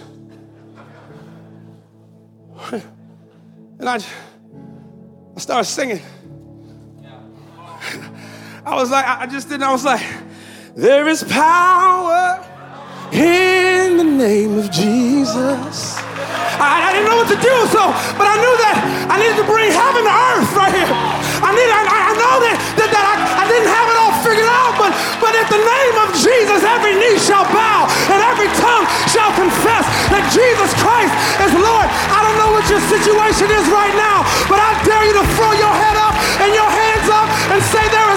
And 3.79 3.87
I, 3.87 3.97
I 5.35 5.39
started 5.39 5.65
singing. 5.65 6.01
I 8.65 8.73
was 8.73 8.89
like, 8.89 9.05
I 9.05 9.27
just 9.27 9.49
didn't, 9.49 9.61
I 9.63 9.71
was 9.71 9.85
like, 9.85 10.03
there 10.75 11.07
is 11.07 11.23
power 11.23 12.43
in 13.11 13.97
the 13.97 14.03
name 14.03 14.57
of 14.57 14.71
Jesus. 14.71 15.95
I, 16.57 16.89
I, 16.89 16.93
didn't 16.93 17.07
know 17.07 17.21
what 17.21 17.29
to 17.29 17.39
do, 17.39 17.55
so, 17.69 17.83
but 18.17 18.25
I 18.25 18.35
knew 18.41 18.55
that 18.65 18.75
I 19.13 19.15
needed 19.21 19.37
to 19.37 19.47
bring 19.47 19.69
heaven 19.69 20.03
to 20.03 20.13
earth 20.33 20.51
right 20.57 20.73
here. 20.73 20.89
I 20.89 21.53
need, 21.53 21.69
I, 21.69 21.85
I 21.85 22.13
know 22.17 22.35
that, 22.41 22.57
that, 22.81 22.89
that 22.89 23.05
I, 23.05 23.15
I 23.41 23.43
didn't 23.45 23.69
have 23.69 23.87
it 23.87 23.97
all 24.01 24.15
figured 24.25 24.49
out, 24.49 24.73
but, 24.75 24.91
but 25.21 25.37
at 25.37 25.47
the 25.53 25.61
name 25.61 25.95
of 26.01 26.09
Jesus, 26.17 26.65
every 26.65 26.97
knee 26.97 27.21
shall 27.21 27.45
bow 27.53 27.85
and 28.09 28.19
every 28.25 28.49
tongue 28.57 28.89
shall 29.05 29.29
confess 29.37 29.85
that 30.09 30.25
Jesus 30.33 30.73
Christ 30.81 31.13
is 31.45 31.53
Lord. 31.53 31.87
I 32.09 32.25
don't 32.25 32.37
know 32.41 32.51
what 32.57 32.65
your 32.65 32.81
situation 32.89 33.53
is 33.53 33.65
right 33.69 33.93
now, 33.93 34.25
but 34.49 34.57
I 34.57 34.73
dare 34.81 35.05
you 35.05 35.13
to 35.21 35.25
throw 35.37 35.53
your 35.53 35.75
head 35.77 35.97
up 36.01 36.17
and 36.41 36.49
your 36.57 36.67
hands 36.67 37.07
up 37.13 37.29
and 37.53 37.61
say 37.69 37.85
there 37.93 38.09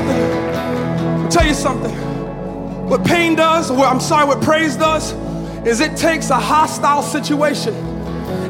I'll 0.00 1.30
tell 1.30 1.46
you 1.46 1.54
something 1.54 1.72
something. 1.82 1.94
What 2.88 3.04
pain 3.04 3.36
does, 3.36 3.70
or 3.70 3.76
what 3.76 3.88
I'm 3.88 4.00
sorry, 4.00 4.26
what 4.26 4.42
praise 4.42 4.76
does, 4.76 5.12
is 5.66 5.80
it 5.80 5.96
takes 5.96 6.30
a 6.30 6.38
hostile 6.38 7.02
situation. 7.02 7.74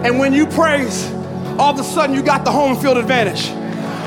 And 0.05 0.19
when 0.19 0.33
you 0.33 0.47
praise, 0.47 1.11
all 1.59 1.75
of 1.75 1.79
a 1.79 1.85
sudden 1.85 2.17
you 2.17 2.23
got 2.23 2.45
the 2.45 2.51
home 2.51 2.77
field 2.77 2.97
advantage. 2.97 3.53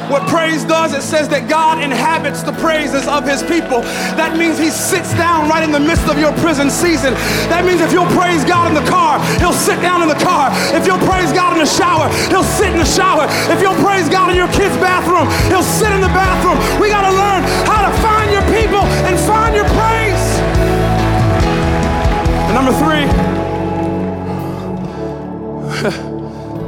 What 0.10 0.28
praise 0.30 0.64
does, 0.64 0.94
it 0.94 1.02
says 1.02 1.30
that 1.30 1.50
God 1.50 1.82
inhabits 1.82 2.44
the 2.44 2.54
praises 2.62 3.08
of 3.08 3.26
his 3.26 3.42
people. 3.42 3.82
That 4.14 4.38
means 4.38 4.58
he 4.58 4.70
sits 4.70 5.10
down 5.18 5.50
right 5.50 5.66
in 5.66 5.74
the 5.74 5.82
midst 5.82 6.06
of 6.06 6.22
your 6.22 6.30
prison 6.46 6.70
season. 6.70 7.18
That 7.50 7.66
means 7.66 7.82
if 7.82 7.90
you'll 7.90 8.10
praise 8.14 8.46
God 8.46 8.70
in 8.70 8.78
the 8.78 8.86
car, 8.90 9.18
he'll 9.42 9.54
sit 9.54 9.82
down 9.82 10.02
in 10.02 10.10
the 10.10 10.22
car. 10.22 10.50
If 10.78 10.86
you'll 10.86 11.02
praise 11.06 11.34
God 11.34 11.58
in 11.58 11.62
the 11.62 11.70
shower, 11.70 12.10
he'll 12.30 12.46
sit 12.46 12.70
in 12.70 12.78
the 12.78 12.86
shower. 12.86 13.26
If 13.50 13.62
you'll 13.62 13.78
praise 13.82 14.10
God 14.10 14.30
in 14.30 14.38
your 14.38 14.50
kid's 14.54 14.65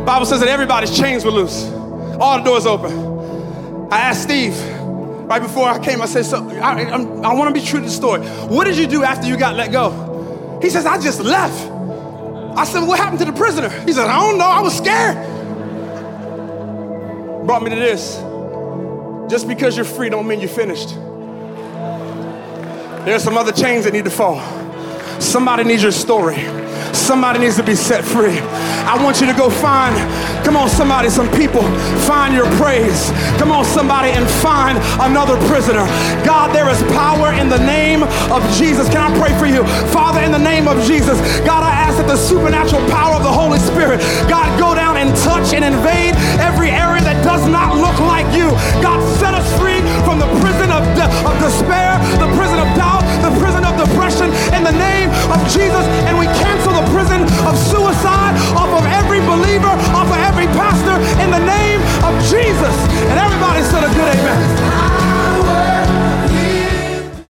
Bible 0.08 0.26
says 0.26 0.40
that 0.40 0.48
everybody's 0.48 0.98
chains 0.98 1.26
were 1.26 1.32
loose. 1.32 1.66
All 2.18 2.38
the 2.38 2.44
doors 2.46 2.66
open. 2.66 3.92
I 3.92 4.00
asked 4.00 4.24
Steve 4.24 4.58
right 5.28 5.42
before 5.42 5.68
I 5.68 5.84
came, 5.84 6.02
I 6.02 6.06
said, 6.06 6.24
So 6.26 6.50
I, 6.50 6.82
I 6.82 7.34
want 7.34 7.54
to 7.54 7.60
be 7.60 7.66
true 7.66 7.82
to 7.82 7.86
the 7.86 7.92
story. 7.92 8.22
What 8.48 8.64
did 8.64 8.78
you 8.78 8.88
do 8.88 9.04
after 9.04 9.28
you 9.28 9.36
got 9.36 9.56
let 9.56 9.74
go? 9.74 10.60
He 10.62 10.70
says, 10.70 10.86
I 10.86 10.98
just 10.98 11.20
left. 11.20 11.70
I 12.58 12.64
said, 12.64 12.88
What 12.88 13.00
happened 13.00 13.20
to 13.20 13.26
the 13.26 13.34
prisoner? 13.34 13.68
He 13.82 13.92
said, 13.92 14.08
I 14.08 14.18
don't 14.22 14.38
know. 14.38 14.46
I 14.46 14.62
was 14.62 14.78
scared. 14.78 15.18
Brought 17.46 17.64
me 17.64 17.72
to 17.72 17.76
this. 17.76 18.16
Just 19.30 19.46
because 19.46 19.76
you're 19.76 19.84
free 19.84 20.08
don't 20.08 20.26
mean 20.26 20.40
you're 20.40 20.48
finished. 20.48 20.96
There's 23.04 23.24
some 23.24 23.38
other 23.38 23.52
chains 23.52 23.84
that 23.84 23.92
need 23.92 24.06
to 24.06 24.10
fall. 24.10 24.40
Somebody 25.20 25.66
needs 25.66 25.84
your 25.84 25.92
story. 25.92 26.67
Somebody 27.08 27.40
needs 27.40 27.56
to 27.56 27.64
be 27.64 27.74
set 27.74 28.04
free. 28.04 28.36
I 28.84 29.00
want 29.02 29.22
you 29.22 29.28
to 29.28 29.34
go 29.34 29.50
find, 29.50 29.96
come 30.44 30.60
on, 30.60 30.68
somebody, 30.68 31.08
some 31.08 31.32
people, 31.32 31.64
find 32.04 32.36
your 32.36 32.52
praise. 32.60 33.16
Come 33.40 33.50
on, 33.50 33.64
somebody, 33.64 34.12
and 34.12 34.28
find 34.44 34.76
another 35.00 35.40
prisoner. 35.48 35.88
God, 36.28 36.52
there 36.52 36.68
is 36.68 36.76
power 36.92 37.32
in 37.32 37.48
the 37.48 37.64
name 37.64 38.04
of 38.04 38.44
Jesus. 38.60 38.92
Can 38.92 39.00
I 39.00 39.08
pray 39.16 39.32
for 39.40 39.48
you? 39.48 39.64
Father, 39.88 40.20
in 40.20 40.36
the 40.36 40.44
name 40.44 40.68
of 40.68 40.84
Jesus, 40.84 41.16
God, 41.48 41.64
I 41.64 41.72
ask 41.72 41.96
that 41.96 42.12
the 42.12 42.20
supernatural 42.20 42.84
power 42.92 43.16
of 43.16 43.24
the 43.24 43.32
Holy 43.32 43.60
Spirit, 43.64 44.04
God, 44.28 44.52
go 44.60 44.76
down 44.76 45.00
and 45.00 45.16
touch 45.24 45.56
and 45.56 45.64
invade 45.64 46.12
every 46.44 46.76
area 46.76 47.00
that 47.08 47.24
does 47.24 47.48
not 47.48 47.80
look 47.80 47.96
like 48.04 48.28
you. 48.36 48.52
God, 48.84 49.00
set 49.16 49.32
us 49.32 49.48
free 49.56 49.80
from 50.04 50.20
the 50.20 50.28
prison 50.44 50.76
of, 50.76 50.84
de- 50.92 51.08
of 51.24 51.40
despair, 51.40 51.96
the 52.20 52.28
prison 52.36 52.60
of 52.60 52.68
doubt, 52.76 53.08
the 53.24 53.32
prison 53.40 53.64
of 53.64 53.77
depression 54.28 54.56
in 54.58 54.64
the 54.64 54.72
name 54.72 55.10
of 55.32 55.40
Jesus. 55.50 55.86
And 56.08 56.18
we 56.18 56.26
cancel 56.26 56.74
the 56.74 56.86
prison 56.92 57.24
of 57.46 57.58
suicide 57.58 58.36
off 58.56 58.70
of 58.70 58.86
every 58.86 59.20
believer, 59.20 59.74
off 59.96 60.08
of 60.08 60.18
every 60.18 60.48
pastor 60.48 60.98
in 61.22 61.32
the 61.32 61.40
name 61.40 61.82
of 62.04 62.14
Jesus. 62.24 62.76
And 63.10 63.20
everybody 63.20 63.62
said 63.64 63.84
a 63.84 63.94
good 63.94 64.16
amen. 64.16 64.97